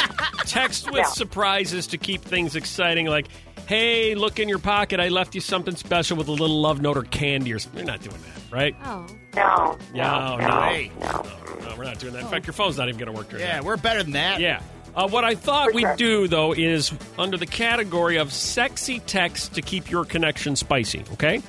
[0.47, 1.09] text with No.
[1.11, 3.07] surprises to keep things exciting.
[3.07, 3.27] Like,
[3.67, 5.01] hey, look in your pocket.
[5.01, 7.79] I left you something special with a little love note or candy or something.
[7.81, 8.75] You're not doing that, right?
[8.85, 9.07] Oh.
[9.35, 9.79] No.
[9.95, 10.91] No, no, no, way.
[10.99, 11.23] No.
[11.61, 12.23] no, we're not doing that.
[12.23, 13.57] In fact, your phone's not even going to work during that.
[13.57, 14.41] Yeah, we're better than that.
[14.41, 14.63] Yeah.
[14.95, 15.97] Uh, what I thought For we'd sure.
[15.97, 21.43] do, though, is under the category of sexy text to keep your connection spicy, okay?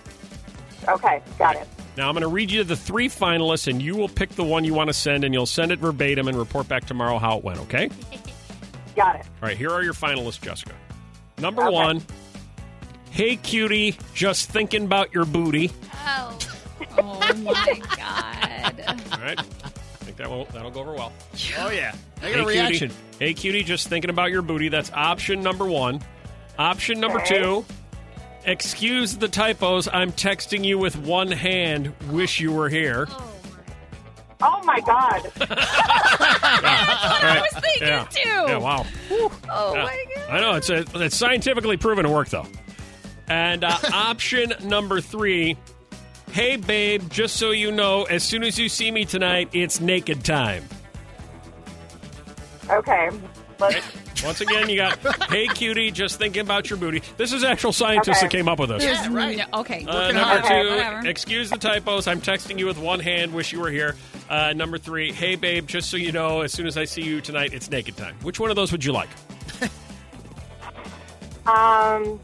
[0.86, 1.65] Okay, got it.
[1.95, 4.65] Now, I'm going to read you the three finalists, and you will pick the one
[4.65, 7.43] you want to send, and you'll send it verbatim and report back tomorrow how it
[7.45, 7.89] went, okay?
[8.97, 9.25] Got it.
[9.41, 10.73] All right, here are your finalists, Jessica.
[11.39, 11.73] Number Okay.
[11.73, 12.02] one,
[13.12, 15.71] hey, cutie, just thinking about your booty.
[16.06, 16.38] Oh.
[16.97, 18.84] Oh my God.
[19.12, 19.39] All right?
[19.39, 19.43] I
[20.06, 21.12] think that will, that'll go over well.
[21.60, 21.93] Oh yeah.
[22.21, 22.89] I got Hey, a reaction.
[22.89, 22.95] Cutie.
[23.19, 24.69] Hey, cutie, just thinking about your booty.
[24.69, 26.02] That's option number one.
[26.58, 27.39] Option number Okay.
[27.39, 27.65] two.
[28.45, 29.88] Excuse the typos.
[29.91, 31.93] I'm texting you with one hand.
[32.10, 33.08] Wish you were here.
[34.39, 35.32] Oh my oh, God.
[35.41, 37.38] All right.
[37.38, 38.06] I was thinking yeah.
[38.10, 38.30] too.
[38.30, 38.86] Yeah, wow.
[39.12, 39.84] Oh Yeah.
[39.84, 40.06] my God.
[40.29, 42.45] I know it's a, it's scientifically proven to work though.
[43.27, 45.57] And uh, option number three.
[46.31, 50.23] Hey, babe, just so you know, as soon as you see me tonight, it's naked
[50.25, 50.65] time.
[52.69, 53.09] Okay.
[53.59, 57.01] Let's, Once again, you got, hey, cutie, just thinking about your booty.
[57.15, 58.27] This is actual scientists Okay.
[58.27, 58.83] that came up with this.
[58.83, 59.37] Yeah, right.
[59.37, 59.83] No, okay.
[59.85, 60.43] Uh, Working number hard.
[60.65, 61.07] two, Whatever.
[61.07, 62.07] excuse the typos.
[62.07, 63.33] I'm texting you with one hand.
[63.33, 63.95] Wish you were here.
[64.29, 67.21] Uh, number three, hey babe, just so you know, as soon as I see you
[67.21, 68.15] tonight, it's naked time.
[68.21, 69.09] Which one of those would you like?
[71.47, 72.19] um.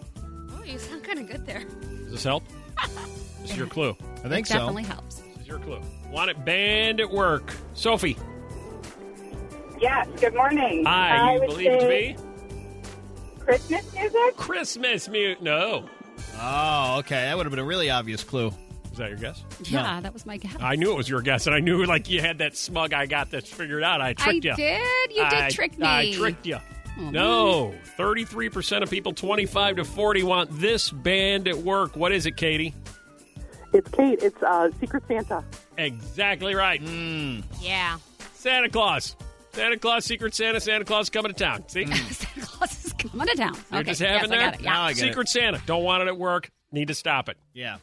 [0.54, 1.64] Oh, you sound kind of good there.
[2.04, 2.44] Does this help?
[3.40, 3.96] This is your clue.
[4.24, 4.58] I think It so.
[4.58, 5.16] definitely helps.
[5.16, 5.80] This is your clue.
[6.12, 7.52] Want it banned at work.
[7.74, 8.16] Sophie.
[9.80, 10.84] Yes, good morning.
[10.84, 12.16] Hi, I you would believe it to say be?
[13.40, 14.36] Christmas music?
[14.36, 15.42] Christmas mute.
[15.42, 15.86] No.
[16.40, 17.22] Oh, okay.
[17.24, 18.52] That would have been a really obvious clue.
[18.92, 19.42] Is that your guess?
[19.64, 20.54] Yeah, that was my guess.
[20.60, 22.92] I knew it was your guess, and I knew like you had that smug.
[22.92, 24.00] I got this figured out.
[24.00, 24.52] I tricked you.
[24.52, 25.10] I did?
[25.10, 25.86] You did I- trick me.
[25.86, 26.58] I tricked you.
[26.98, 31.96] Oh, no, thirty-three percent of people twenty-five to forty want this band at work.
[31.96, 32.74] What is it, Katie?
[33.72, 34.18] It's Kate.
[34.22, 35.42] It's uh, Secret Santa.
[35.78, 36.82] Exactly right.
[37.62, 37.96] Yeah.
[38.34, 39.16] Santa Claus.
[39.54, 41.66] Santa Claus, Secret Santa, Santa Claus coming to town.
[41.68, 43.54] See, Santa Claus is coming to town.
[43.70, 43.90] you're okay.
[43.90, 44.38] just having yes, that.
[44.38, 44.60] I got it.
[44.62, 44.70] Yeah.
[44.70, 45.62] Now I get Secret Santa.
[45.64, 46.50] Don't want it at work.
[46.72, 47.36] Need to stop it.
[47.54, 47.78] Yeah.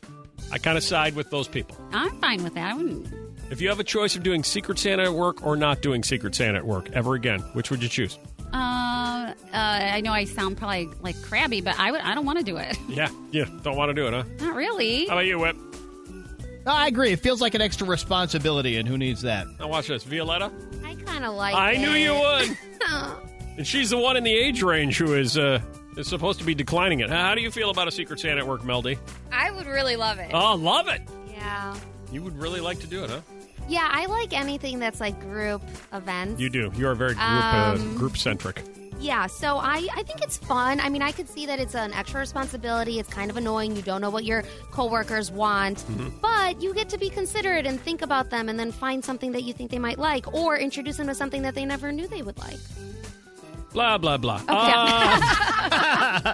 [0.52, 1.78] I kind of side with those people.
[1.92, 2.72] I'm fine with that.
[2.72, 3.08] I wouldn't.
[3.52, 6.36] If you have a choice of doing Secret Santa at work or not doing Secret
[6.36, 8.18] Santa at work ever again, which would you choose?
[8.54, 12.02] Uh, uh, I know I sound probably like crabby, but I would.
[12.02, 12.78] I don't want to do it.
[12.90, 13.46] Yeah, yeah.
[13.64, 14.24] Don't want to do it, huh?
[14.40, 15.06] Not really.
[15.08, 15.56] How about you, Whip?
[16.66, 17.12] No, I agree.
[17.12, 19.48] It feels like an extra responsibility, and who needs that?
[19.60, 20.04] Now watch this.
[20.04, 20.52] Violetta?
[20.84, 21.56] I kind of like.
[21.56, 22.58] I knew you would.
[23.58, 25.60] And she's the one in the age range who is uh,
[25.98, 27.10] is supposed to be declining it.
[27.10, 28.98] How do you feel about a Secret Santa at work, Mel D?
[29.32, 30.32] I would really love it.
[30.34, 31.02] Oh, love it.
[31.30, 31.76] Yeah.
[32.12, 33.22] You would really like to do it, huh?
[33.68, 35.62] Yeah, I like anything that's like group
[35.94, 36.42] events.
[36.42, 36.72] You do.
[36.76, 38.64] You are very group Um, uh, group centric.
[39.02, 40.82] Yeah, so I, I think it's fun.
[40.82, 43.00] I mean, I could see that it's an extra responsibility.
[43.00, 43.76] It's kind of annoying.
[43.76, 46.18] You don't know what your coworkers want, Mm-hmm.
[46.22, 49.44] but you get to be considerate and think about them and then find something that
[49.44, 52.24] you think they might like or introduce them to something that they never knew they
[52.24, 52.58] would like.
[53.74, 54.42] Blah blah blah.
[54.48, 56.34] Um,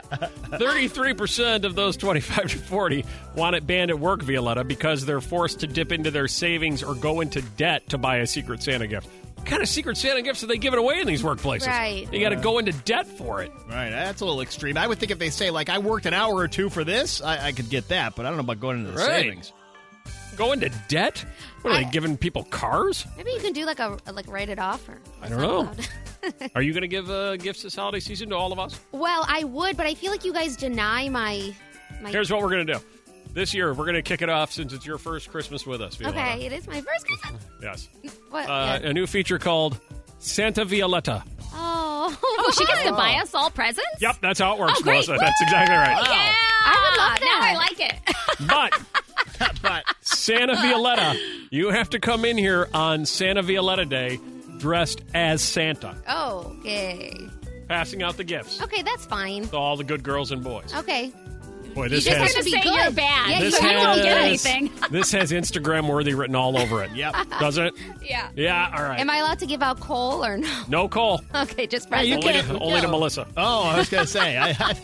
[0.60, 5.22] thirty-three percent of those twenty-five to forty want it banned at work, Violetta, because they're
[5.22, 8.88] forced to dip into their savings or go into debt to buy a Secret Santa
[8.88, 9.08] gift.
[9.36, 11.68] What kind of Secret Santa gifts are they giving away in these workplaces?
[11.68, 12.12] Right.
[12.12, 13.52] You got to go into debt for it.
[13.70, 14.76] Right, that's a little extreme.
[14.78, 17.22] I would think if they say like I worked an hour or two for this,
[17.22, 19.24] I, I could get that, but I don't know about going into the Right.
[19.24, 19.54] savings.
[20.36, 21.24] Go into debt?
[21.62, 23.06] What are they giving people cars?
[23.18, 25.00] Maybe you can do like a like write it off or.
[25.22, 25.72] I don't know.
[26.56, 28.80] Are you going to give uh, gifts this holiday season to all of us?
[28.92, 31.54] Well, I would, but I feel like you guys deny my.
[32.02, 32.80] my Here's what we're going to do.
[33.34, 35.96] This year, we're going to kick it off since it's your first Christmas with us,
[35.98, 36.20] Violetta.
[36.20, 37.42] Okay, it is my first Christmas.
[37.62, 37.90] Yes.
[38.32, 38.50] What?
[38.50, 38.90] Uh, Yeah.
[38.90, 39.80] a new feature called
[40.20, 41.24] Santa Violetta.
[41.54, 43.88] Oh, Oh, she gets to buy us all presents?
[44.02, 44.94] Yep, that's how it works, Oh, great.
[45.08, 45.18] Melissa.
[45.20, 45.98] That's exactly right.
[46.08, 46.34] Yeah.
[46.68, 47.40] I would love Now.
[47.42, 47.96] I like it.
[48.48, 49.84] But, but
[50.26, 51.20] Santa Violetta,
[51.52, 54.20] you have to come in here on Santa Violetta Day
[54.58, 57.16] dressed as Santa, Oh, okay.
[57.68, 59.48] passing out the gifts Okay, that's fine.
[59.50, 60.74] to all the good girls and boys.
[60.74, 61.12] Okay.
[61.76, 62.74] Boy, this you just has have to be say good.
[62.74, 63.30] you're bad.
[63.32, 64.72] Yeah, this you, you don't get anything.
[64.92, 66.92] This has Instagram worthy written all over it.
[66.96, 67.16] Yep.
[67.40, 67.74] Doesn't it?
[68.02, 68.30] Yeah.
[68.36, 68.72] Yeah.
[68.76, 69.00] All right.
[69.00, 70.64] Am I allowed to give out coal or no?
[70.70, 71.22] no call.
[71.36, 72.48] Okay, just Yeah, you presents.
[72.50, 73.28] Only, to, only to Melissa.
[73.38, 74.76] Oh, I was gonna say I, I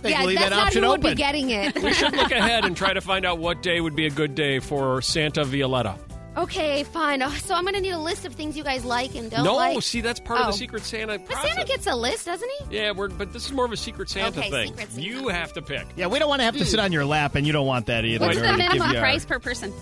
[0.00, 1.12] think Yeah, leave that's that not option who would open.
[1.12, 1.74] be getting it.
[1.82, 4.34] We should look ahead and try to find out what day would be a good
[4.34, 5.96] day for Santa Violetta.
[6.36, 7.22] okay, fine.
[7.22, 9.44] Oh, So I'm going to need a list of things you guys like and don't
[9.44, 9.82] no, like.
[9.82, 10.50] see, that's part of Oh.
[10.52, 11.36] the Secret Santa But.
[11.42, 12.76] Santa gets a list, doesn't he?
[12.76, 14.68] yeah, we're, but this is more of a Secret Santa Okay, thing.
[14.68, 15.02] Secret Santa.
[15.06, 15.86] You have to pick.
[15.96, 17.86] yeah, we don't want to have to sit on your lap, and you don't want
[17.86, 18.26] that either.
[18.26, 19.72] What's the minimum you our- price per person?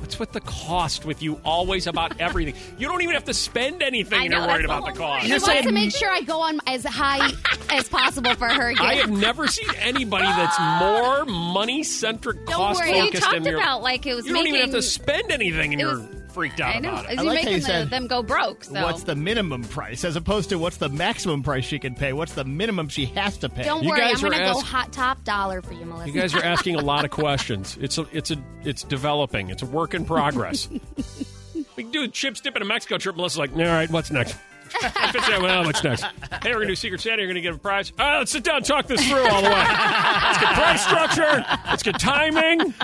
[0.00, 2.54] What's with the cost with you always about everything?
[2.78, 4.92] You don't even have to spend anything I and know, you're worried the about the
[4.98, 5.20] cost.
[5.20, 5.24] point.
[5.42, 7.30] She wants to make sure I go on as high
[7.70, 8.74] as possible for her.
[8.80, 13.22] I have never seen anybody that's more money centric, Don't cost worry, you focused.
[13.22, 15.80] talked and you're- about, like, it was You don't even have to spend anything, and
[15.80, 16.90] it you're was- freaked out I know.
[16.90, 17.18] about Is it.
[17.18, 18.64] I you like how making you the, uh, said, them go broke?
[18.64, 18.82] So.
[18.82, 22.12] What's the minimum price as opposed to what's the maximum price she can pay?
[22.12, 23.62] What's the minimum she has to pay?
[23.62, 25.84] Don't You worry, I'm guys are going to go ask- hot top dollar for you,
[25.86, 26.10] Melissa.
[26.10, 27.78] You guys are asking a lot of questions.
[27.80, 29.50] It's a, it's a, it's developing.
[29.50, 30.68] It's a work in progress.
[31.76, 33.16] we can do a chip dip in a Mexico trip.
[33.16, 34.36] Melissa's like, all right, what's next?
[34.82, 36.02] If it's- well, what's next?
[36.42, 37.22] Hey, we're gonna do Secret Santa.
[37.22, 37.92] You're gonna give a prize.
[37.98, 39.54] All right, let's sit down, and talk this through all the way.
[39.54, 41.44] Let's get price structure.
[41.66, 42.74] Let's get timing.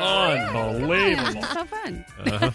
[0.00, 1.42] Unbelievable.
[1.42, 2.04] so fun.
[2.26, 2.50] Uh-huh.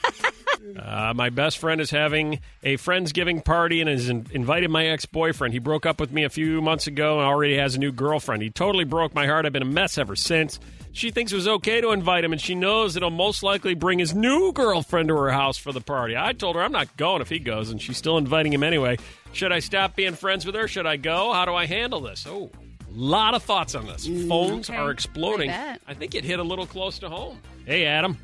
[0.80, 5.54] Uh, my best friend is having a friendsgiving party and has in- invited my ex-boyfriend.
[5.54, 8.41] He broke up with me a few months ago and already has a new girlfriend.
[8.43, 9.45] He totally broke my heart.
[9.45, 10.60] I've been a mess ever since.
[10.93, 13.73] She thinks it was okay to invite him, and she knows that he'll most likely
[13.73, 16.17] bring his new girlfriend to her house for the party.
[16.17, 18.97] I told her I'm not going if he goes, and she's still inviting him anyway.
[19.32, 20.67] Should I stop being friends with her?
[20.67, 21.32] Should I go?
[21.32, 22.25] How do I handle this?
[22.27, 22.51] Oh,
[22.89, 24.06] a lot of thoughts on this.
[24.27, 24.77] Phones okay.
[24.77, 25.49] are exploding.
[25.49, 25.77] I.
[25.88, 27.39] I think it hit a little close to home.
[27.65, 28.17] Hey, Adam.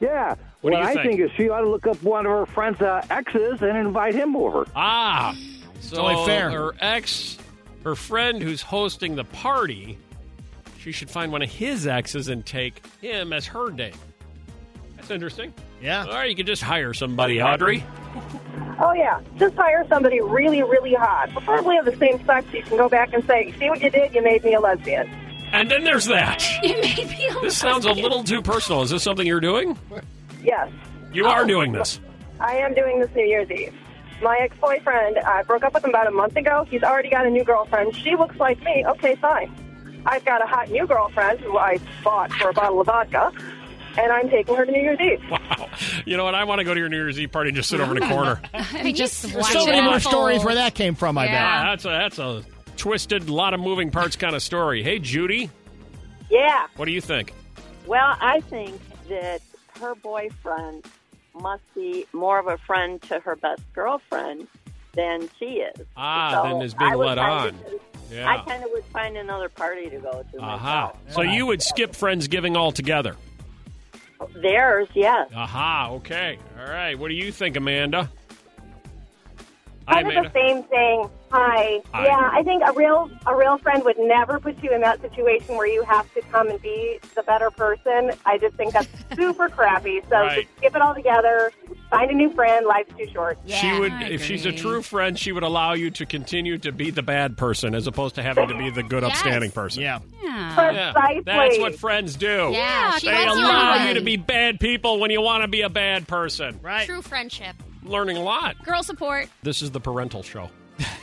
[0.00, 0.34] Yeah.
[0.62, 1.18] What do what you I think?
[1.18, 4.14] think is she ought to look up one of her friends' uh, exes and invite
[4.14, 4.66] him over.
[4.74, 5.36] Ah,
[5.80, 6.50] so only fair.
[6.50, 7.38] her ex,
[7.84, 9.98] her friend who's hosting the party,
[10.86, 13.96] she should find one of his exes and take him as her date.
[14.94, 15.52] That's interesting.
[15.82, 16.06] Yeah.
[16.16, 17.82] Or you could just hire somebody, Audrey.
[18.78, 22.46] Oh yeah, just hire somebody really, really hot, preferably of the same sex.
[22.52, 24.14] You can go back and say, "See what you did?
[24.14, 25.10] You made me a lesbian."
[25.52, 26.44] And then there's that.
[26.62, 28.82] You made me a This sounds a little too personal.
[28.82, 29.76] Is this something you're doing?
[30.40, 30.70] Yes,
[31.12, 31.46] You are oh.
[31.48, 31.98] doing this.
[32.38, 33.74] I am doing this New Year's Eve.
[34.22, 36.64] My ex-boyfriend, I broke up with him about a month ago.
[36.70, 37.96] He's already got a new girlfriend.
[37.96, 38.84] She looks like me.
[38.86, 39.52] Okay, fine.
[40.06, 43.32] I've got a hot new girlfriend who I bought for a bottle of vodka,
[43.98, 45.22] and I'm taking her to New Year's Eve.
[45.30, 45.68] Wow.
[46.04, 46.34] You know what?
[46.34, 48.00] I want to go to your New Year's Eve party and just sit over in
[48.00, 48.40] the corner.
[48.92, 51.18] just There's watch so it many more stories where that came from.
[51.18, 51.32] I Yeah.
[51.64, 51.82] bet.
[51.82, 52.44] That's a that's a
[52.76, 54.82] twisted, lot of moving parts kind of story.
[54.82, 55.50] Hey, Judy,
[56.30, 56.66] Yeah.
[56.76, 57.32] what do you think?
[57.86, 59.40] Well, I think that
[59.80, 60.84] her boyfriend
[61.34, 64.46] must be more of a friend to her best girlfriend
[64.96, 65.86] than she is.
[65.96, 67.48] Ah, So then is being I let on.
[67.48, 67.54] of-
[68.10, 68.28] Yeah.
[68.28, 70.38] I kind of would find another party to go to.
[70.40, 70.92] Aha.
[70.92, 70.98] myself.
[71.14, 73.16] So you would skip Friendsgiving altogether.
[74.40, 75.28] Theirs, yes.
[75.34, 76.38] Aha, okay.
[76.58, 76.98] All right.
[76.98, 78.08] What do you think, Amanda?
[79.88, 80.30] Hi, Kind of Amanda.
[80.30, 81.10] the same thing.
[81.30, 81.80] Hi.
[81.92, 82.06] Hi.
[82.06, 85.56] Yeah, I think a real a real friend would never put you in that situation
[85.56, 88.12] where you have to come and be the better person.
[88.24, 90.00] I just think that's super crappy.
[90.08, 90.44] So Right.
[90.44, 91.52] just skip it all together.
[91.90, 92.66] Find a new friend.
[92.66, 93.38] Life's too short.
[93.46, 96.90] she would, if she's a true friend, she would allow you to continue to be
[96.90, 99.12] the bad person as opposed to having to be the good, Yes.
[99.12, 99.82] upstanding person.
[99.82, 100.00] Yeah.
[100.22, 100.92] Yeah.
[100.92, 101.22] Precisely.
[101.24, 102.50] That's what friends do.
[102.52, 103.88] Yeah, she they lets you allow on.
[103.88, 106.58] you to be bad people when you want to be a bad person.
[106.62, 106.86] Right.
[106.86, 107.54] True friendship.
[107.84, 108.56] Learning a lot.
[108.64, 109.28] Girl support.
[109.44, 110.50] This is the parental show.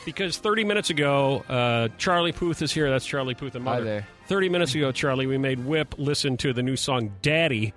[0.04, 2.90] because 30 minutes ago, uh, Charlie Puth is here.
[2.90, 3.84] That's Charlie Puth and Hi Mother.
[3.84, 4.08] there.
[4.28, 7.72] 30 minutes ago, Charlie, we made Whip listen to the new song Daddy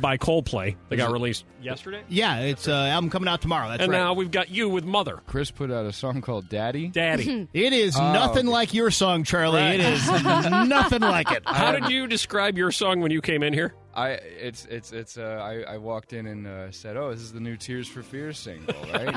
[0.00, 2.02] by Coldplay They got released yesterday.
[2.08, 3.68] Yeah, it's uh, album coming out tomorrow.
[3.68, 3.98] That's and right.
[3.98, 5.20] now we've got you with Mother.
[5.26, 6.88] Chris put out a song called Daddy.
[6.88, 7.48] Daddy.
[7.52, 8.52] it is Oh, nothing okay.
[8.52, 9.60] like your song, Charlie.
[9.60, 9.80] Right.
[9.80, 11.42] It is nothing like it.
[11.46, 13.74] How did you describe your song when you came in here?
[13.96, 17.32] I it's it's it's uh, I, I walked in and uh, said, "Oh, this is
[17.32, 19.08] the new Tears for Fears single, right?"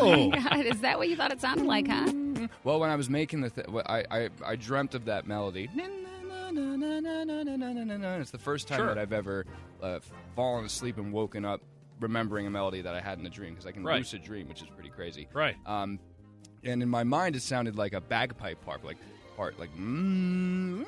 [0.00, 2.10] Oh my God, is that what you thought it sounded like, huh?
[2.64, 5.68] well, when I was making the, th- I, I I dreamt of that melody.
[6.54, 8.86] It's the first time Sure.
[8.86, 9.44] that I've ever
[9.82, 10.00] uh,
[10.36, 11.60] fallen asleep and woken up
[12.00, 13.98] remembering a melody that I had in a dream because I can Right.
[13.98, 15.28] lucid dream, which is pretty crazy.
[15.32, 15.56] Right.
[15.66, 15.98] Um,
[16.64, 18.96] and in my mind, it sounded like a bagpipe part, like
[19.36, 19.70] part like.
[19.76, 20.84] Mm,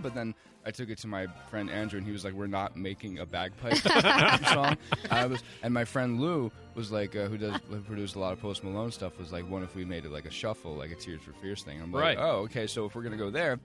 [0.00, 0.34] but then
[0.66, 3.24] I took it to my friend Andrew, and he was like, "We're not making a
[3.26, 3.76] bagpipe
[4.52, 4.76] song."
[5.10, 8.32] I was, and my friend Lou was like, uh, who does who produced a lot
[8.32, 10.90] of Post Malone stuff, was like, "What if we made it like a shuffle, like
[10.90, 12.18] a Tears for Fears thing?" I'm like, Right.
[12.20, 12.66] "Oh, okay.
[12.66, 13.60] So if we're gonna go there,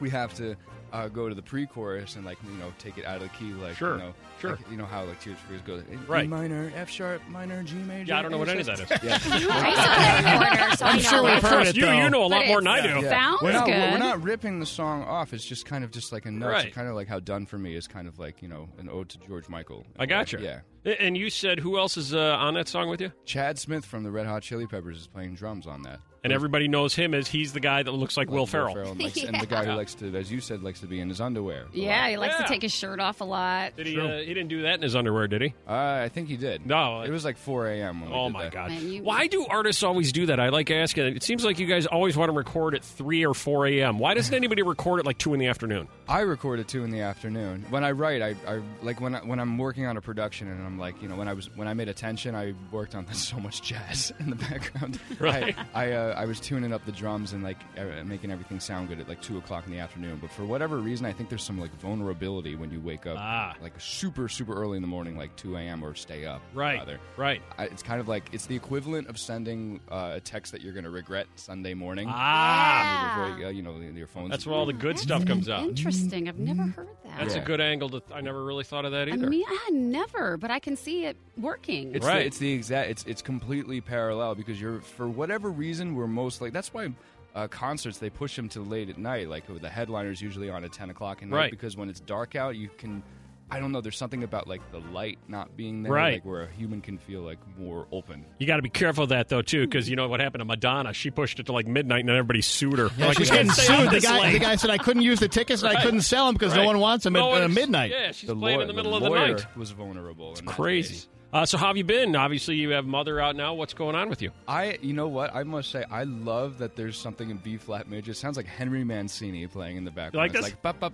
[0.00, 0.56] we have to
[0.92, 3.52] uh, go to the pre-chorus and like you know take it out of the key,
[3.54, 4.50] like Sure, you know, sure.
[4.56, 6.28] like, you know how like Tears for Fears goes, E Right.
[6.28, 8.08] minor, F sharp, minor, G major.
[8.12, 9.02] Yeah, I don't know what A any of that sus- is.
[9.42, 10.76] Yeah.
[10.82, 11.76] I'm sure we've heard it.
[11.76, 11.92] You, though.
[11.92, 13.00] you know a lot But more it than I do.
[13.00, 13.08] Yeah.
[13.10, 13.92] Sounds we're not, good.
[13.92, 15.32] We're not ripping the song off.
[15.32, 16.48] It's just kind of just like a note.
[16.50, 16.72] Right.
[16.74, 19.08] Kind of like how "Done for Me" is kind of like you know an ode
[19.10, 19.86] to George Michael.
[19.98, 20.40] I got you.
[20.40, 20.60] Yeah.
[20.84, 23.12] And you said who else is uh, on that song with you?
[23.24, 26.00] Chad Smith from the Red Hot Chili Peppers is playing drums on that.
[26.24, 28.78] And everybody knows him as he's the guy that looks like, Like Will Ferrell.
[28.78, 31.08] and, likes- and the guy who likes to, as you said, likes to be in
[31.08, 31.66] his underwear.
[31.72, 32.44] Yeah, he likes Yeah.
[32.46, 33.74] to take his shirt off a lot.
[33.76, 33.98] Did he?
[34.00, 35.54] Uh, he didn't do that in his underwear, did he?
[35.68, 36.64] Uh, I think he did.
[36.64, 37.00] No.
[37.02, 38.02] It was like 4 a.m.
[38.02, 38.52] when we Oh did my that.
[38.52, 38.70] god!
[38.70, 40.38] Man, you- Why do artists always do that?
[40.38, 41.16] I like asking.
[41.16, 43.98] It seems like you guys always want to record at three or four a.m.
[43.98, 45.88] Why doesn't anybody record at like two in the afternoon?
[46.08, 47.64] I record at two in the afternoon.
[47.70, 50.64] When I write, I, I like when I, when I'm working on a production, and
[50.64, 53.38] I'm like, you know, when I was when I made Attention, I worked on so
[53.40, 55.00] much jazz in the background.
[55.18, 55.56] Right.
[55.74, 58.88] I I, uh, I was tuning up the drums and like uh, making everything sound
[58.88, 60.18] good at like two o'clock in the afternoon.
[60.20, 63.54] But for whatever reason, I think there's some like vulnerability when you wake up Ah.
[63.62, 65.82] like super super early in the morning, like two a.m.
[65.84, 66.42] or stay up.
[66.54, 66.78] Right.
[66.78, 66.98] Rather.
[67.16, 67.42] Right.
[67.58, 70.72] I, it's kind of like it's the equivalent of sending uh, a text that you're
[70.72, 72.08] going to regret Sunday morning.
[72.10, 73.14] Ah.
[73.14, 75.64] Before you, uh, you know your phone's That's where all the good stuff comes out.
[75.64, 76.28] Interesting.
[76.28, 77.24] I've never heard that.
[77.24, 77.42] That's Yeah.
[77.42, 77.88] a good angle.
[77.90, 79.28] To, I never really thought of that I either.
[79.28, 81.94] mean, I never, but I can see it working.
[81.94, 82.20] It's Right.
[82.20, 82.90] the, it's the exact.
[82.90, 86.92] It's it's completely parallel because you're for whatever reason we're most like that's why.
[87.34, 90.70] Uh, concerts they push them to late at night like the headliners usually on at
[90.74, 91.50] 10 o'clock at night Right.
[91.50, 93.02] because when it's dark out you can
[93.52, 96.14] i don't know there's something about like the light not being there Right.
[96.14, 99.10] like where a human can feel like more open you got to be careful of
[99.10, 100.92] that though too, because you know what happened to Madonna?
[100.92, 102.88] She pushed it to like midnight, and everybody sued her.
[102.98, 103.90] Yeah, like, she's getting sued.
[103.90, 106.34] The guy, the guy said I couldn't use the tickets and I couldn't sell them
[106.34, 107.90] because no one wants them No at uh, one's- midnight.
[107.92, 109.56] Yeah, she's the playing in the middle of the the lawyer night.
[109.56, 111.06] was vulnerable in that Crazy.
[111.32, 112.14] Uh, so how have you been?
[112.16, 113.54] Obviously, you have Mother out now.
[113.54, 114.30] What's going on with you?
[114.48, 115.34] I, you know what?
[115.34, 118.10] I must say, I love that there's something in B flat major.
[118.10, 120.16] It sounds like Henry Mancini playing in the background.
[120.16, 120.52] like it's this?
[120.54, 120.92] like, bup, bup,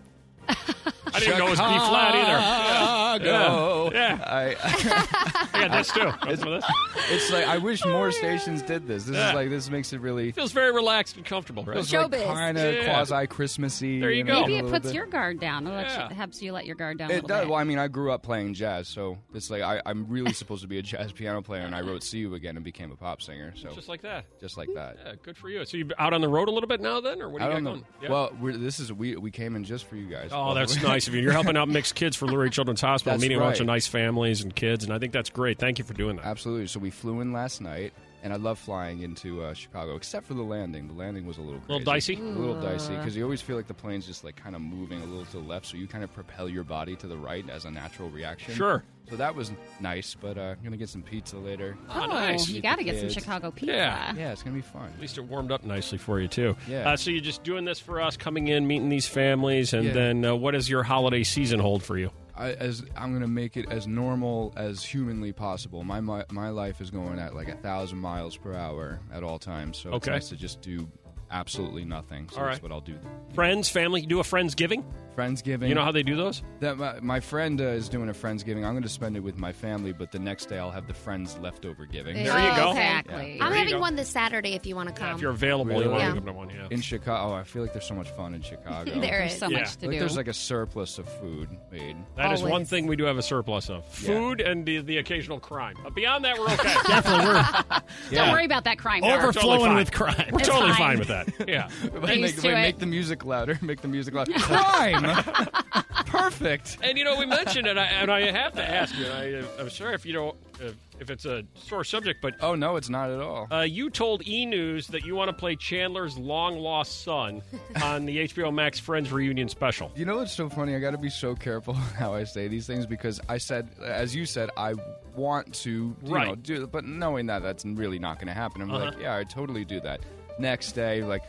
[0.49, 3.25] I didn't know it was B flat either.
[3.25, 3.91] Chicago.
[3.93, 4.25] Yeah, yeah.
[4.27, 6.13] I, I got this too.
[6.31, 6.65] It's, this.
[7.11, 9.05] it's like I wish more oh, stations did this.
[9.05, 9.31] This Yeah.
[9.31, 11.75] is like this makes it really feels very relaxed and comfortable, right?
[11.75, 12.85] feels like kind of Yeah.
[12.85, 14.01] quasi Christmassy.
[14.01, 14.43] There you go.
[14.43, 14.95] Maybe it puts bit.
[14.95, 15.67] your guard down.
[15.67, 16.13] It Yeah.
[16.13, 17.41] helps you let your guard down It little does.
[17.41, 17.49] bit.
[17.49, 20.63] Well, I mean, I grew up playing jazz, so it's like I, I'm really supposed
[20.63, 22.97] to be a jazz piano player, and I wrote "See You Again" and became a
[22.97, 23.55] pop singer.
[23.57, 24.27] So Just like that.
[24.41, 24.99] just like that.
[25.05, 25.65] Yeah, good for you.
[25.65, 27.55] So you out on the road a little bit now, then, or what are you
[27.55, 27.85] don't got going?
[28.03, 28.11] Yeah.
[28.11, 30.31] Well, we're, this is we we came in just for you guys.
[30.39, 31.21] Oh, that's nice of you.
[31.21, 33.87] You're helping out Mix Kids for Lurie Children's Hospital, That's meeting a bunch of nice
[33.87, 35.59] families and kids, and I think that's great.
[35.59, 36.27] Thank you for doing that.
[36.27, 36.67] Absolutely.
[36.69, 40.35] So we flew in last night, and I love flying into uh, Chicago, except for
[40.35, 40.89] the landing.
[40.89, 41.73] The landing was a little crazy.
[41.73, 42.15] A Little crazy.
[42.17, 42.23] dicey?
[42.23, 45.01] a little dicey because you always feel like the plane's just like kind of moving
[45.03, 47.49] a little to the left, so you kind of propel your body to the right
[47.51, 48.55] as a natural reaction.
[48.55, 48.83] Sure.
[49.09, 51.79] So that was nice, but uh, I'm gonna get some pizza later.
[51.89, 52.47] Oh, oh, nice.
[52.51, 53.09] you got to the get some.
[53.09, 53.73] Chicago pizza.
[53.75, 54.15] Yeah.
[54.15, 54.91] Yeah, it's gonna be fun.
[54.95, 56.57] At least it warmed up nicely for you too.
[56.69, 56.91] Yeah.
[56.91, 59.93] Uh, so you're just doing this for us, coming in, meeting these families, and Yeah.
[59.95, 62.11] then uh, what does your holiday season hold for you?
[62.39, 65.83] I, as I'm gonna make it as normal as humanly possible.
[65.85, 69.39] My my, my life is going at like a thousand miles per hour at all
[69.39, 70.13] times, so it's Okay.
[70.13, 70.89] nice to just do
[71.31, 72.29] absolutely nothing.
[72.31, 72.63] So All that's right.
[72.63, 72.97] what I'll do.
[73.35, 74.85] Friends, family, do a friendsgiving?
[75.19, 75.69] Friendsgiving.
[75.69, 76.43] You know how they do those?
[76.61, 78.59] That my, my friend uh, is doing a friendsgiving.
[78.65, 80.95] I'm going to spend it with my family, but the next day I'll have the
[80.95, 82.15] friends leftover giving.
[82.15, 82.71] There you go.
[82.71, 83.37] Exactly.
[83.37, 83.45] Yeah.
[83.45, 83.81] I'm There you having go.
[83.81, 85.17] one this Saturday if you want to come.
[85.17, 85.85] If you're available, Really?
[85.85, 86.09] you want Yeah.
[86.11, 86.69] to come to one, yeah.
[86.71, 88.93] In Chicago, oh, I feel like there's so much fun in Chicago.
[89.01, 89.39] There There's is.
[89.41, 89.59] so Yeah.
[89.61, 89.99] much to like do.
[89.99, 91.97] there's like a surplus of food made.
[92.17, 92.69] That is one Always.
[92.71, 94.15] thing we do have a surplus of: Yeah.
[94.15, 95.77] food and the, the occasional crime.
[95.83, 96.75] But beyond that, we're okay.
[96.87, 97.81] Definitely, we're
[98.13, 99.01] Don't worry about that crime.
[99.01, 99.21] Mark.
[99.23, 99.77] We're totally overflowing fine.
[99.77, 100.29] with crime.
[100.33, 100.79] We're It's totally fine.
[100.79, 101.49] fine with that.
[101.49, 101.69] Yeah.
[102.01, 102.63] Wait, used make, to wait, it.
[102.63, 103.59] make the music louder.
[103.63, 104.33] Make the music louder.
[104.35, 105.03] Crime.
[106.07, 106.79] Perfect.
[106.83, 109.07] And you know, we mentioned it, and I, and I have to ask you.
[109.07, 112.55] And I, I'm sorry if you don't, if, if it's a sore subject, but Oh
[112.55, 113.47] no, it's not at all.
[113.53, 117.43] uh, you told E News that you want to play Chandler's long lost son
[117.83, 119.93] on the HBO Max Friends reunion special.
[119.95, 120.75] You know what's so funny?
[120.75, 124.15] I got to be so careful how I say these things because I said, as
[124.15, 124.75] you said, I
[125.15, 126.29] want to, you Right.
[126.29, 128.99] know, do, but knowing that that's really not going to happen, I'm like, Uh-huh.
[129.01, 130.01] yeah, I totally do that.
[130.39, 131.23] Next day, like.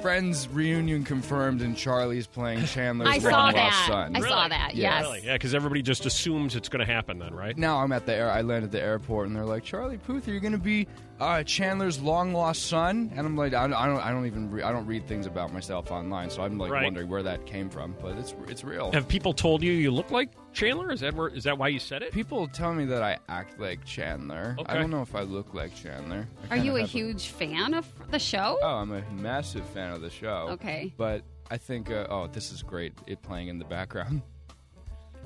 [0.00, 3.86] Friends reunion confirmed, and Charlie's playing Chandler's I saw long lost that.
[3.88, 4.16] son.
[4.16, 4.74] I saw that.
[4.74, 4.90] Yeah.
[5.00, 5.02] Yes.
[5.02, 5.20] Really?
[5.24, 7.56] Yeah, because everybody just assumes it's going to happen then, right?
[7.56, 8.30] Now I'm at the air.
[8.30, 10.86] I land at the airport, and they're like, "Charlie Puth, are you're going to be
[11.20, 14.62] uh, Chandler's long lost son," and I'm like, I, I don't, I don't even, re-
[14.62, 16.84] I don't read things about myself online, so I'm like Right.
[16.84, 18.92] wondering where that came from, but it's, it's real.
[18.92, 20.90] Have people told you you look like Chandler?
[20.92, 21.28] Is that where?
[21.28, 22.12] Is that why you said it?
[22.12, 24.56] People tell me that I act like Chandler.
[24.66, 26.26] I don't know if I look like Chandler.
[26.50, 28.58] I Are you a have huge fan of the show?
[28.62, 30.48] Oh, I'm a massive fan of the show.
[30.52, 30.92] Okay.
[30.96, 32.92] But I think, uh, oh, this is great.
[33.06, 34.22] It playing in the background.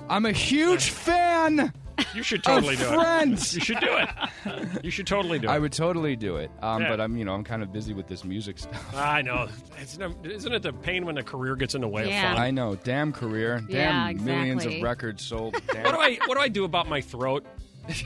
[0.08, 1.72] I'm a huge fan.
[2.14, 3.52] You should totally do Friends.
[3.52, 3.58] it.
[3.58, 4.84] You should do it.
[4.84, 5.50] You should totally do it.
[5.50, 6.50] I would totally do it.
[6.60, 6.88] Um, Yeah.
[6.88, 8.94] But I'm, you know, I'm kind of busy with this music stuff.
[8.94, 9.48] I know.
[9.78, 12.32] It's no, isn't it the pain when a career gets in the way Yeah.
[12.32, 12.42] of fun?
[12.46, 12.74] I know.
[12.76, 13.60] Damn career.
[13.68, 14.82] Damn Yeah, millions of exactly.
[14.82, 15.56] records sold.
[15.72, 15.84] Damn.
[15.84, 17.46] What do I what do I do about my throat?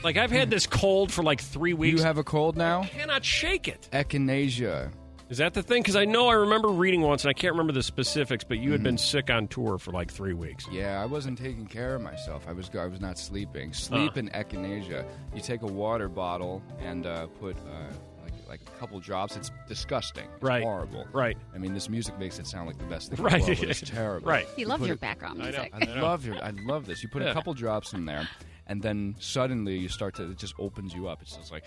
[0.03, 1.99] Like I've had this cold for like three weeks.
[1.99, 2.83] you have a cold now?
[2.83, 3.87] cannot shake it.
[3.91, 4.91] Echinacea.
[5.29, 5.81] Is that the thing?
[5.81, 8.71] Because I know I remember reading once, and I can't remember the specifics, but you
[8.71, 8.83] had Mm-hmm.
[8.85, 10.65] been sick on tour for like three weeks.
[10.71, 12.45] Yeah, I wasn't taking care of myself.
[12.47, 13.73] I was I was not sleeping.
[13.73, 14.19] Sleep Uh.
[14.19, 15.05] and echinacea.
[15.35, 19.35] You take a water bottle and uh, put uh, like like a couple drops.
[19.35, 20.27] It's disgusting.
[20.35, 20.63] It's Right.
[20.63, 21.05] horrible.
[21.11, 21.37] Right.
[21.53, 23.33] I mean, this music makes it sound like the best thing Right.
[23.33, 24.29] in the world, but it's terrible.
[24.29, 24.47] Right.
[24.55, 25.57] He You loves put your it- background I know.
[25.69, 25.73] music.
[25.97, 26.35] I love your.
[26.41, 27.03] I love this.
[27.03, 27.31] You put Yeah.
[27.31, 28.29] a couple drops in there,
[28.67, 30.31] and then suddenly you start to.
[30.31, 31.21] It just opens you up.
[31.21, 31.65] It's just like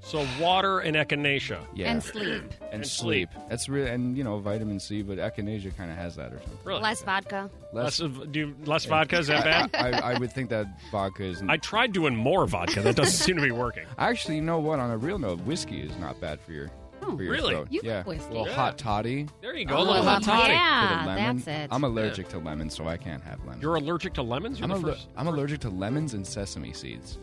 [0.00, 1.58] So water and echinacea.
[1.74, 1.90] yeah.
[1.90, 2.42] And sleep.
[2.66, 3.28] And, And sleep.
[3.48, 6.58] That's really and you know vitamin C, but echinacea kind of has that or something.
[6.64, 6.80] Really?
[6.80, 7.50] Less vodka.
[7.72, 9.70] Less of do you, less vodka is that bad?
[9.94, 11.42] I, I would think that vodka is.
[11.48, 12.82] I tried doing more vodka.
[12.82, 13.84] That doesn't seem to be working.
[13.98, 14.78] Actually, you know what?
[14.78, 16.70] On a real note, whiskey is not bad for your.
[17.02, 17.54] Oh, for your really?
[17.54, 17.68] throat.
[17.70, 17.98] You yeah.
[17.98, 18.26] like whiskey.
[18.26, 18.54] A little Yeah.
[18.54, 19.26] hot toddy.
[19.40, 19.76] There you go.
[19.76, 20.52] Oh, a little hot toddy.
[20.54, 20.88] Yeah.
[20.88, 21.36] Put a lemon.
[21.38, 21.68] that's it.
[21.70, 23.60] I'm allergic to lemons, so I can't have lemon.
[23.60, 24.58] You're allergic to lemons?
[24.60, 27.18] You're I'm, the aller- first- I'm allergic to lemons and sesame seeds.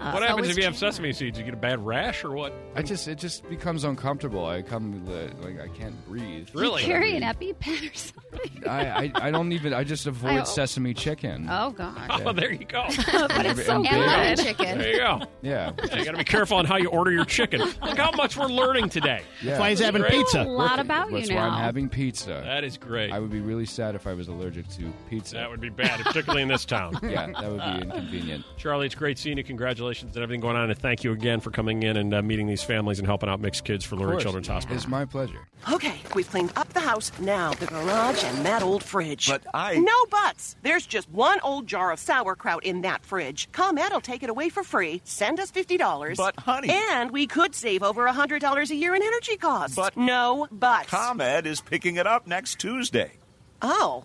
[0.00, 0.92] Uh, What happens if you have Chandler.
[0.92, 1.38] sesame seeds?
[1.38, 2.52] You get a bad rash or what?
[2.74, 4.46] I just it just becomes uncomfortable.
[4.46, 6.48] I come uh, like I can't breathe.
[6.54, 6.80] Really?
[6.82, 8.62] You carry an EpiPen or something?
[8.68, 9.74] I, I I don't even.
[9.74, 11.48] I just avoid I- sesame chicken.
[11.50, 11.98] Oh God.
[12.26, 12.84] Oh, there you go.
[13.12, 14.44] but it's so And And good.
[14.46, 14.78] chicken.
[14.78, 15.20] There you go.
[15.42, 15.72] Yeah.
[15.94, 17.60] You got to be careful on how you order your chicken.
[17.60, 19.22] Look how much we're learning today.
[19.42, 19.58] Yeah.
[19.58, 20.12] Why he's having Great.
[20.14, 20.44] A pizza?
[20.44, 21.42] lot about That's you why.
[21.42, 22.42] I'm having pizza.
[22.44, 23.10] That is great.
[23.12, 25.36] I would be really sad if I was allergic to pizza.
[25.36, 26.98] That would be bad, particularly in this town.
[27.02, 28.44] yeah, that would be inconvenient.
[28.56, 29.44] Charlie, it's great seeing you.
[29.44, 30.70] Congratulations and everything going on.
[30.70, 33.40] And thank you again for coming in and uh, meeting these families and helping out
[33.40, 34.20] Mix Kids for Of Lurie.
[34.20, 34.76] Children's Hospital.
[34.76, 35.46] It's my pleasure.
[35.72, 37.10] Okay, we've cleaned up the house.
[37.18, 39.28] Now the garage and that old fridge.
[39.28, 40.56] But I- No buts.
[40.62, 43.50] There's just one old jar of sauerkraut in that fridge.
[43.52, 45.02] ComEd will take it away for free.
[45.04, 46.16] Send us $50.
[46.16, 49.76] But, honey- And we could save over $100 a year in energy costs.
[49.76, 50.88] But- No buts.
[50.88, 53.12] ComEd is picking it up next Tuesday.
[53.62, 54.04] oh.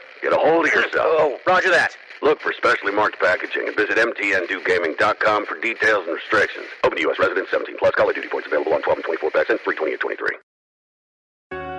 [0.21, 0.93] get a hold of yourself.
[0.95, 1.95] Oh, roger that.
[2.21, 6.67] Look for specially marked packaging and visit mtndewgaming.com for details and restrictions.
[6.83, 7.19] Open to U.S.
[7.19, 7.95] residents 17 plus.
[7.95, 10.37] Call of Duty points available on 12 and 24 packs and free 28 23.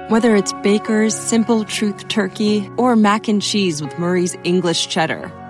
[0.08, 5.32] Whether it's Baker's Simple Truth Turkey or mac and cheese with Murray's English Cheddar